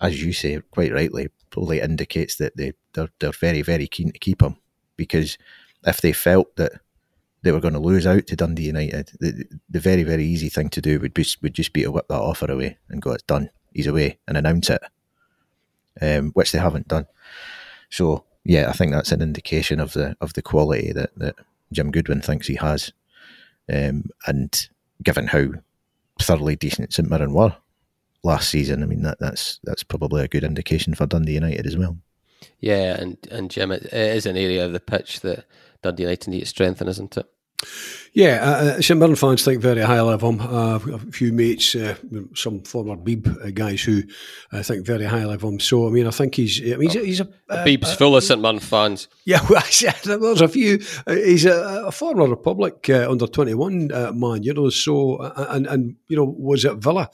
[0.00, 4.18] as you say quite rightly, probably indicates that they they're, they're very very keen to
[4.18, 4.56] keep him
[4.96, 5.38] because
[5.86, 6.72] if they felt that
[7.42, 10.68] they were going to lose out to Dundee United, the, the very very easy thing
[10.70, 13.22] to do would be would just be to whip that offer away and go, it's
[13.22, 14.82] done, he's away, and announce it,
[16.02, 17.06] um, which they haven't done.
[17.90, 21.36] So yeah, I think that's an indication of the of the quality that, that
[21.72, 22.92] Jim Goodwin thinks he has,
[23.72, 24.68] um, and
[25.02, 25.48] given how
[26.20, 27.54] thoroughly decent St Mirren were
[28.22, 31.76] last season, I mean that that's that's probably a good indication for Dundee United as
[31.76, 31.98] well.
[32.60, 35.44] Yeah, and and Jim, it, it is an area of the pitch that
[35.82, 37.26] Dundee United need to strengthen, isn't it?
[38.12, 40.40] Yeah, uh, uh St Mirren fans think very highly of him.
[40.40, 41.94] Uh, a few mates, uh,
[42.34, 44.02] some former Beeb uh, guys who
[44.50, 45.60] uh, think very highly of him.
[45.60, 46.60] So, I mean, I think he's.
[46.60, 47.28] I mean, he's, he's a.
[47.48, 49.06] Uh, Beeb's full of St Mirren fans.
[49.24, 50.80] Yeah, well, there's a few.
[51.06, 53.88] he's a, a, former Republic under 21
[54.18, 57.08] man, you know, so, and, and, you know, was at Villa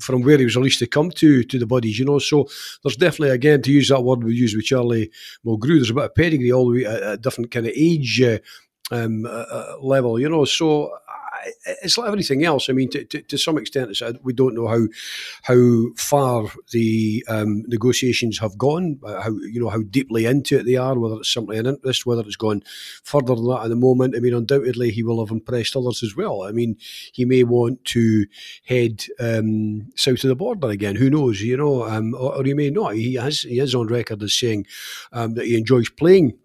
[0.00, 2.18] from where he was released to come to, to the Buddies, you know.
[2.18, 2.48] So,
[2.82, 5.10] there's definitely, again, to use that word we use with Charlie
[5.44, 8.20] Mulgrew, there's a bit of pedigree all the way at a different kind of age
[8.90, 10.44] um, uh, uh, level, you know.
[10.44, 10.92] So
[11.82, 12.68] it's like everything else.
[12.68, 14.86] I mean, to, to, to some extent, uh, we don't know how
[15.42, 20.66] how far the um, negotiations have gone, uh, how you know how deeply into it
[20.66, 22.62] they are, whether it's simply an interest, whether it's gone
[23.04, 24.16] further than that at the moment.
[24.16, 26.42] I mean, undoubtedly he will have impressed others as well.
[26.42, 26.76] I mean,
[27.12, 28.26] he may want to
[28.64, 30.96] head um, south of the border again.
[30.96, 31.40] Who knows?
[31.40, 32.94] You know, um, or, or, he may not.
[32.94, 34.66] He has he is on record as saying
[35.12, 36.38] um, that he enjoys playing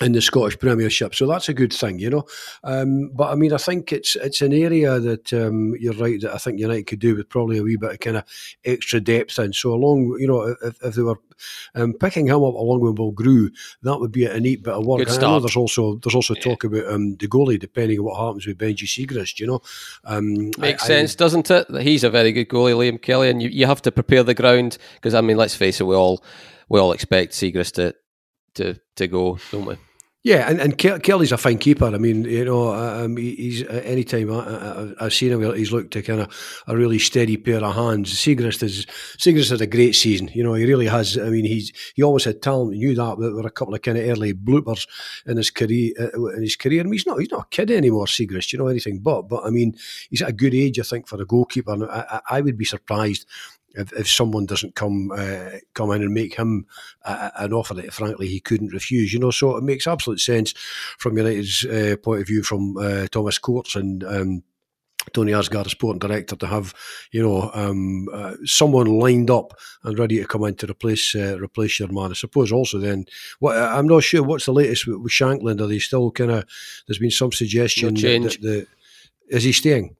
[0.00, 1.14] in the Scottish Premiership.
[1.14, 2.24] So that's a good thing, you know.
[2.64, 6.34] Um, but I mean, I think it's it's an area that um, you're right that
[6.34, 8.24] I think United could do with probably a wee bit of kind of
[8.64, 9.52] extra depth in.
[9.52, 11.18] So along, you know, if, if they were
[11.74, 13.50] um, picking him up along with Mulgrew,
[13.82, 14.98] that would be a neat bit of work.
[14.98, 15.42] Good start.
[15.42, 18.84] There's also there's also talk about um, the goalie, depending on what happens with Benji
[18.84, 19.40] Siegrist.
[19.40, 19.60] You know,
[20.04, 21.68] um, makes I, sense, I, doesn't it?
[21.68, 24.34] That he's a very good goalie, Liam Kelly, and you, you have to prepare the
[24.34, 26.22] ground because I mean, let's face it, we all
[26.68, 27.94] we all expect Siegrist to
[28.56, 29.76] to to go, don't we?
[30.26, 31.84] Yeah, and, and Kelly's a fine keeper.
[31.84, 35.92] I mean, you know, um, he's uh, any time I, have seen him, he's looked
[35.92, 38.12] to kind of a really steady pair of hands.
[38.12, 38.86] Siegrist is
[39.18, 40.28] Siegrist had a great season.
[40.34, 41.16] You know, he really has.
[41.16, 42.70] I mean, he's he always had talent.
[42.70, 43.20] We knew that.
[43.20, 44.88] There were a couple of kind of early bloopers
[45.26, 45.92] in his career.
[45.96, 48.52] Uh, in his career, I mean, he's not he's not a kid anymore, Siegrist.
[48.52, 49.28] You know, anything but.
[49.28, 49.76] But I mean,
[50.10, 51.72] he's at a good age, I think, for a goalkeeper.
[51.72, 53.26] And I, I would be surprised
[53.76, 56.66] if, if someone doesn't come uh, come in and make him
[57.04, 59.30] uh, an offer that frankly he couldn't refuse, you know.
[59.30, 60.54] So it makes absolute sense
[60.98, 64.04] from United's uh, point of view, from uh, Thomas Courts and.
[64.04, 64.42] Um,
[65.12, 66.74] Tony Asghar, sporting director, to have
[67.12, 71.38] you know um, uh, someone lined up and ready to come in to replace uh,
[71.40, 72.10] replace your man.
[72.10, 73.06] I suppose also then,
[73.38, 75.60] what I'm not sure what's the latest with, with Shankland.
[75.60, 76.44] Are they still kind of?
[76.86, 78.00] There's been some suggestion no.
[78.00, 78.66] That, that the,
[79.28, 79.96] is he staying?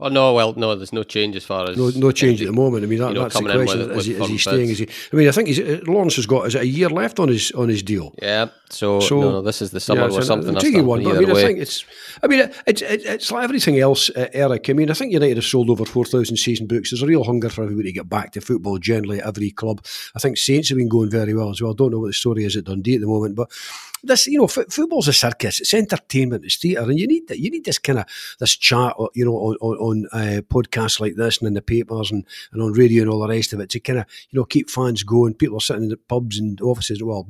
[0.00, 2.52] Oh no, well, no, there's no change as far as no, no change at the
[2.52, 2.84] moment.
[2.84, 3.80] I mean, that, you know, that's the question.
[3.80, 4.68] With, is, with he, is, he, staying?
[4.70, 4.88] Is he?
[5.12, 7.26] I mean, I think he's, uh, Lawrence has got is it a year left on
[7.26, 8.14] his on his deal?
[8.22, 8.46] Yeah.
[8.70, 10.54] So, so no, no, this is the summer yeah, or something.
[10.54, 11.02] Intriguing one.
[11.02, 11.42] But I mean, away.
[11.42, 11.84] I think it's.
[12.22, 14.70] I mean, it's it, it's like everything else, uh, Eric.
[14.70, 16.90] I mean, I think United have sold over four thousand season books.
[16.90, 18.78] There's a real hunger for everybody to get back to football.
[18.78, 19.84] Generally, at every club.
[20.14, 21.72] I think Saints have been going very well as well.
[21.72, 23.50] I don't know what the story is at Dundee at the moment, but
[24.02, 25.60] this, you know, f- football's a circus.
[25.60, 26.44] It's entertainment.
[26.44, 27.38] It's theatre, and you need that.
[27.38, 28.06] you need this kind of
[28.38, 32.24] this chat, you know, on on, uh, podcasts like this and in the papers and,
[32.52, 34.70] and on radio and all the rest of it to kind of you know keep
[34.70, 35.34] fans going.
[35.34, 37.02] People are sitting in the pubs and offices.
[37.02, 37.26] Well,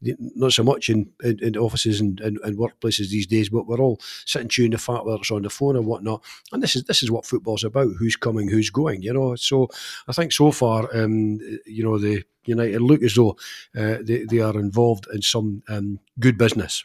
[0.00, 3.78] not so much in, in, in offices and, and, and, workplaces these days, but we're
[3.78, 6.22] all sitting tuning the fact whether it's on the phone or whatnot.
[6.52, 9.02] And this is this is what football's about: who's coming, who's going.
[9.02, 9.68] You know, so
[10.08, 13.36] I think so far, um, you know, the United look as though
[13.76, 16.84] uh, they, they are involved in some um, good business.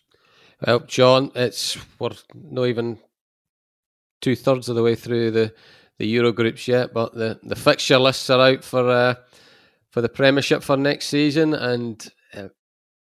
[0.65, 2.97] Well, John, it's we're not even
[4.21, 5.53] two thirds of the way through the,
[5.97, 9.15] the Euro groups yet, but the, the fixture lists are out for uh,
[9.91, 12.49] for the Premiership for next season, and uh,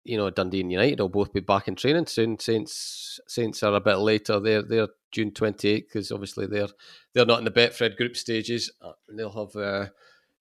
[0.04, 2.40] you know Dundee and United will both be back in training soon.
[2.40, 6.68] Saints Saints are a bit later; they're they're June twenty eighth because obviously they're
[7.14, 8.72] they're not in the Betfred group stages.
[8.82, 9.86] Uh, they'll have uh,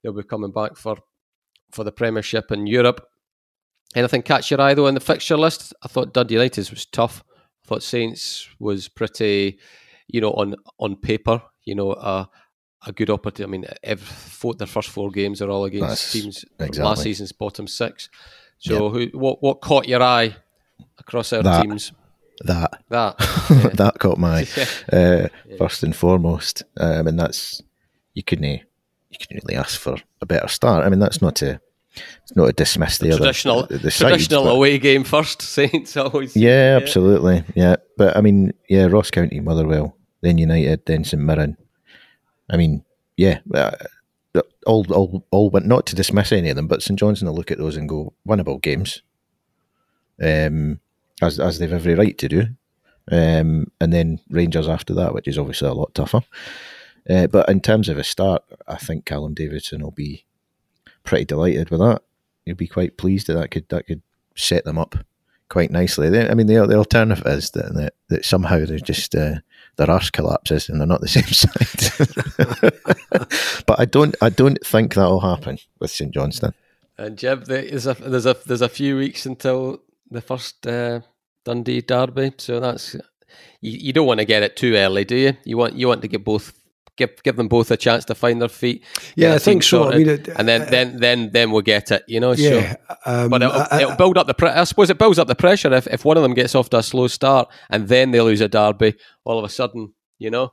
[0.02, 0.96] they'll be coming back for
[1.71, 3.07] for the Premiership in Europe.
[3.95, 5.73] Anything catch your eye though in the fixture list?
[5.83, 7.25] I thought Dundee United was tough.
[7.64, 9.59] I thought Saints was pretty,
[10.07, 12.29] you know, on on paper, you know, a
[12.87, 13.45] a good opportunity.
[13.45, 16.83] I mean, every, four, their first four games are all against That's teams exactly.
[16.83, 18.09] last season's bottom six.
[18.59, 19.11] So, yep.
[19.12, 20.37] who what what caught your eye
[20.99, 21.93] across our that, teams?
[22.45, 23.16] That that
[23.51, 23.71] yeah.
[23.75, 25.57] that caught my eye uh, yeah.
[25.59, 27.62] first and foremost, um, and that's
[28.14, 28.62] you couldn't
[29.11, 30.84] you couldn't really ask for a better start.
[30.84, 31.61] I mean, that's not to
[32.22, 35.42] it's not to dismiss the, the traditional other, the traditional sides, away game first.
[35.59, 36.36] Saints always.
[36.36, 37.44] Yeah, yeah, absolutely.
[37.54, 41.56] Yeah, but I mean, yeah, Ross County, Motherwell, then United, then St Mirren.
[42.50, 42.84] I mean,
[43.16, 43.72] yeah, uh,
[44.66, 47.50] all all all went not to dismiss any of them, but St Johnstone will look
[47.50, 49.02] at those and go winnable games,
[50.22, 50.80] um,
[51.20, 52.46] as as they've every right to do,
[53.11, 56.22] um, and then Rangers after that, which is obviously a lot tougher.
[57.09, 60.24] Uh, but in terms of a start, I think Callum Davidson will be
[61.04, 62.02] pretty delighted with that.
[62.44, 64.02] He'll be quite pleased that that could that could
[64.36, 64.96] set them up
[65.48, 66.11] quite nicely.
[66.11, 69.36] They, I mean, the the alternative is that that, that somehow they're just uh,
[69.76, 71.56] their arse collapses and they're not the same side.
[73.66, 76.54] but I don't I don't think that'll happen with St Johnstone.
[76.98, 81.00] And Jeb, there's a there's a there's a few weeks until the first uh,
[81.44, 82.94] Dundee derby, so that's
[83.61, 85.36] you, you don't want to get it too early, do you?
[85.44, 86.57] You want you want to get both
[86.99, 88.84] give give them both a chance to find their feet.
[89.16, 89.90] Yeah, I think so.
[89.90, 92.03] I mean, it, and then, uh, then then then we'll get it.
[92.07, 92.76] You know, yeah.
[92.88, 94.34] So, um, but it'll, I, it'll, build up the.
[94.34, 96.68] Pre- I suppose it builds up the pressure if if one of them gets off
[96.70, 98.94] to a slow start and then they lose a derby.
[99.24, 100.53] All of a sudden, you know.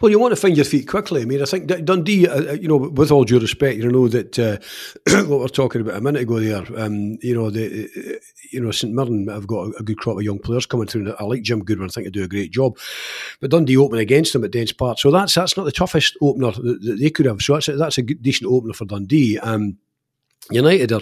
[0.00, 1.22] Well, you want to find your feet quickly.
[1.22, 4.08] I mean, I think Dundee, uh, uh, you know, with all due respect, you know
[4.08, 4.58] that uh,
[5.26, 8.18] what we're talking about a minute ago there, um, you know, the, uh,
[8.50, 11.12] you know, St Mirren have got a, good crop of young players coming through.
[11.18, 11.88] I like Jim Goodwin.
[11.88, 12.78] I think they do a great job.
[13.40, 16.52] But Dundee open against them at Dens Park, so that's that's not the toughest opener
[16.52, 17.42] that, that they could have.
[17.42, 19.38] So that's a, that's a decent opener for Dundee.
[19.38, 19.78] Um,
[20.50, 21.00] United are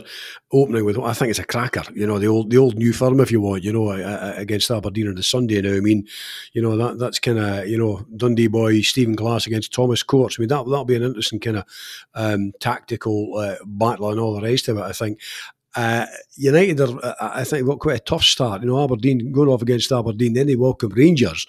[0.53, 2.93] opening with what I think is a cracker, you know, the old the old new
[2.93, 3.91] firm, if you want, you know,
[4.37, 5.75] against Aberdeen on the Sunday now.
[5.75, 6.07] I mean,
[6.53, 10.37] you know, that that's kind of, you know, Dundee boy Stephen Glass against Thomas Courts.
[10.39, 11.65] I mean, that, that'll be an interesting kind of
[12.15, 15.19] um, tactical uh, battle and all the rest of it, I think.
[15.75, 16.05] Uh,
[16.37, 18.61] United are, uh, I think, got quite a tough start.
[18.61, 21.47] You know, Aberdeen going off against Aberdeen, then they welcome Rangers,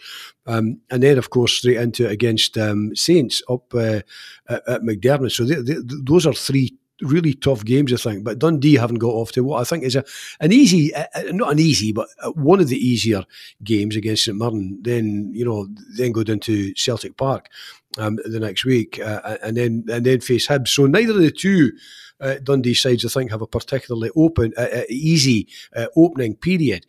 [0.47, 3.99] um, and then of course straight into it against um, Saints up uh,
[4.47, 5.31] at, at, McDiarmid.
[5.31, 8.24] So they, they, those are three really tough games, I think.
[8.24, 10.04] But Dundee haven't got off to what I think is a
[10.39, 13.26] an easy, uh, not an easy, but one of the easier
[13.64, 14.80] games against St Mirren.
[14.82, 17.49] Then you know, then go down to Celtic Park
[17.97, 20.70] um, the next week, uh, and then and then face Hibs.
[20.70, 21.72] So neither of the two.
[22.22, 26.86] Uh, Dundee sides, I think, have a particularly open, uh, uh easy uh, opening period,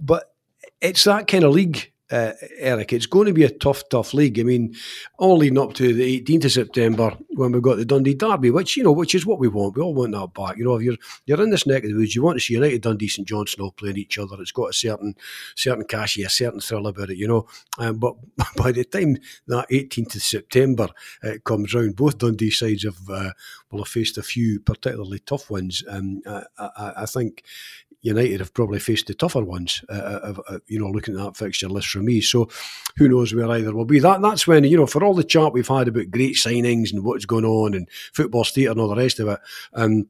[0.00, 0.34] but
[0.80, 4.38] it's that kind of league uh, Eric, it's going to be a tough, tough league.
[4.38, 4.74] I mean,
[5.18, 8.76] all leading up to the 18th of September when we've got the Dundee Derby, which
[8.76, 9.76] you know, which is what we want.
[9.76, 10.56] We all want that back.
[10.56, 12.54] You know, if you're you're in this neck of the woods, you want to see
[12.54, 14.36] United, Dundee, St Johnstone all playing each other.
[14.40, 15.14] It's got a certain
[15.56, 17.18] certain cachet, a certain thrill about it.
[17.18, 17.46] You know,
[17.78, 18.14] um, but
[18.56, 20.88] by the time that 18th of September
[21.24, 23.32] uh, comes round, both Dundee sides have uh,
[23.70, 25.82] will have faced a few particularly tough ones.
[25.88, 27.42] Um, I, I, I think
[28.02, 31.36] United have probably faced the tougher ones, uh, uh, uh, you know, looking at that
[31.36, 32.20] fixture list for me.
[32.20, 32.48] So
[32.96, 33.98] who knows where either will be.
[33.98, 37.04] That That's when, you know, for all the chat we've had about great signings and
[37.04, 39.40] what's going on and football state and all the rest of it,
[39.74, 40.06] um,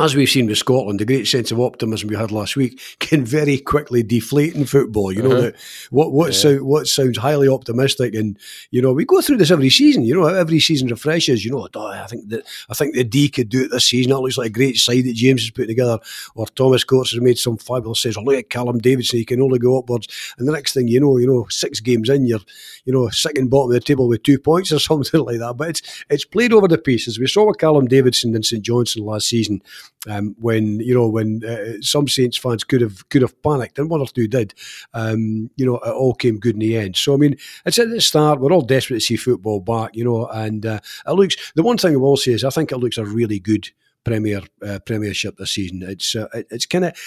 [0.00, 3.24] as we've seen with Scotland, the great sense of optimism we had last week can
[3.24, 5.12] very quickly deflate in football.
[5.12, 5.40] You know uh-huh.
[5.40, 5.56] that
[5.90, 6.38] what what, yeah.
[6.38, 8.38] sound, what sounds highly optimistic, and
[8.70, 10.04] you know we go through this every season.
[10.04, 11.44] You know every season refreshes.
[11.44, 14.10] You know, oh, I think that I think the Dee could do it this season.
[14.10, 15.98] That looks like a great side that James has put together.
[16.34, 19.40] Or Thomas Courts has made some fabulous says, oh, look at Callum Davidson, he can
[19.40, 20.08] only go upwards.
[20.38, 22.40] And the next thing you know, you know, six games in, you're
[22.84, 25.54] you know second bottom of the table with two points or something like that.
[25.56, 27.18] But it's it's played over the pieces.
[27.18, 29.62] We saw with Callum Davidson and St Johnstone last season
[30.06, 33.88] Um, when you know when uh, some Saints fans could have could have panicked, and
[33.88, 34.54] one or two did.
[34.92, 36.96] Um, you know, it all came good in the end.
[36.96, 38.40] So I mean, it's at the start.
[38.40, 39.90] We're all desperate to see football back.
[39.94, 41.36] You know, and uh, it looks.
[41.54, 43.70] The one thing I will say is, I think it looks a really good
[44.04, 45.82] Premier uh, Premiership this season.
[45.82, 46.98] It's uh, it's kind of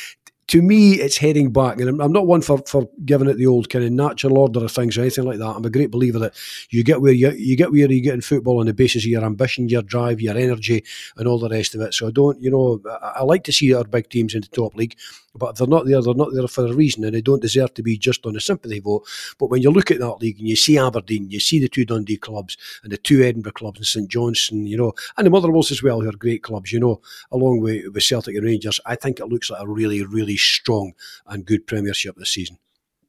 [0.48, 1.80] to me, it's heading back.
[1.80, 4.64] And I'm, I'm, not one for, for giving it the old kind of natural order
[4.64, 5.56] of things or anything like that.
[5.56, 6.34] I'm a great believer that
[6.70, 9.10] you get where you, you get where you get in football on the basis of
[9.10, 10.84] your ambition, your drive, your energy,
[11.18, 11.94] and all the rest of it.
[11.94, 14.48] So I don't, you know, I, I like to see our big teams in the
[14.48, 14.96] top league.
[15.38, 17.74] But if they're not there, they're not there for a reason, and they don't deserve
[17.76, 19.08] to be just on a sympathy vote.
[19.38, 21.86] But when you look at that league and you see Aberdeen, you see the two
[21.86, 25.72] Dundee clubs and the two Edinburgh clubs and St Johnstone, you know, and the Motherwells
[25.72, 28.96] as well, who are great clubs, you know, along with, with Celtic and Rangers, I
[28.96, 30.94] think it looks like a really, really strong
[31.26, 32.58] and good Premiership this season.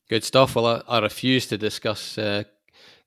[0.09, 0.57] Good stuff.
[0.57, 2.45] Well, I, I refuse to discuss uh,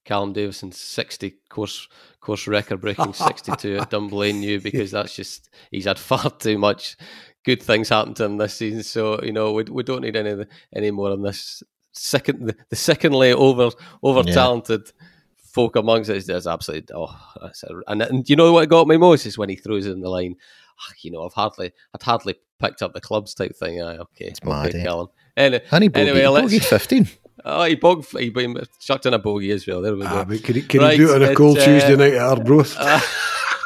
[0.06, 1.88] Callum Davidson's 60 course
[2.20, 6.96] course record breaking 62 at Dunblane New because that's just he's had far too much
[7.44, 8.84] good things happen to him this season.
[8.84, 10.46] So you know we, we don't need any
[10.76, 13.70] any more on this second the, the secondly over
[14.02, 15.08] over talented yeah.
[15.38, 16.26] folk amongst us.
[16.26, 17.52] There's absolutely oh a,
[17.88, 20.36] and, and you know what got me most is when he throws in the line.
[20.80, 23.82] Oh, you know I've hardly I'd hardly picked up the clubs type thing.
[23.82, 25.10] Aye, okay, it's mad, okay, Callum.
[25.38, 27.08] Anyway, and he bogeyed, anyway, he fifteen.
[27.44, 29.82] Oh, he bogged, he, he chucked in a bogey as well.
[29.82, 30.08] There we go.
[30.08, 32.22] Ah, can he, can right, he do it on a cold uh, Tuesday night at
[32.22, 32.76] Arbroath?
[32.78, 33.00] Uh,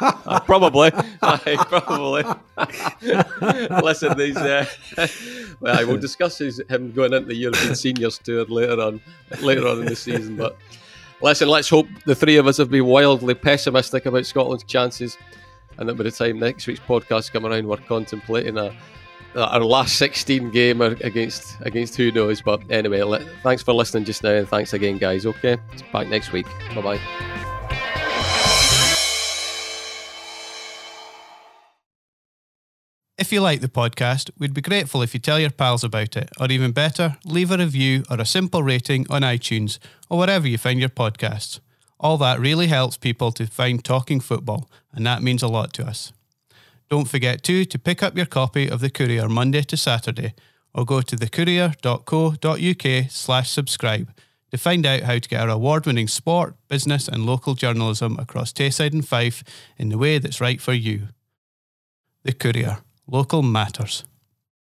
[0.00, 0.90] uh, probably,
[1.20, 2.24] probably.
[3.82, 4.36] Listen, these.
[4.36, 4.66] Uh,
[5.60, 9.00] well, I will discuss his, him going into the European Seniors Tour later on,
[9.40, 10.36] later on in the season.
[10.36, 10.56] But
[11.20, 15.16] listen, let's hope the three of us have been wildly pessimistic about Scotland's chances,
[15.78, 18.74] and that by the time next week's podcast come around, we're contemplating a
[19.36, 22.40] our last 16 game against against who knows.
[22.40, 23.02] But anyway,
[23.42, 25.26] thanks for listening just now, and thanks again, guys.
[25.26, 25.58] Okay,
[25.92, 26.46] back next week.
[26.74, 27.00] Bye bye.
[33.18, 36.30] If you like the podcast, we'd be grateful if you tell your pals about it,
[36.38, 39.78] or even better, leave a review or a simple rating on iTunes
[40.10, 41.60] or wherever you find your podcasts.
[41.98, 45.86] All that really helps people to find Talking Football, and that means a lot to
[45.86, 46.12] us.
[46.88, 50.34] Don't forget too to pick up your copy of The Courier Monday to Saturday,
[50.74, 54.12] or go to thecourier.co.uk slash subscribe
[54.50, 58.92] to find out how to get our award-winning sport, business and local journalism across Tayside
[58.92, 59.42] and Fife
[59.78, 61.08] in the way that's right for you.
[62.22, 62.78] The Courier.
[63.08, 64.04] Local matters.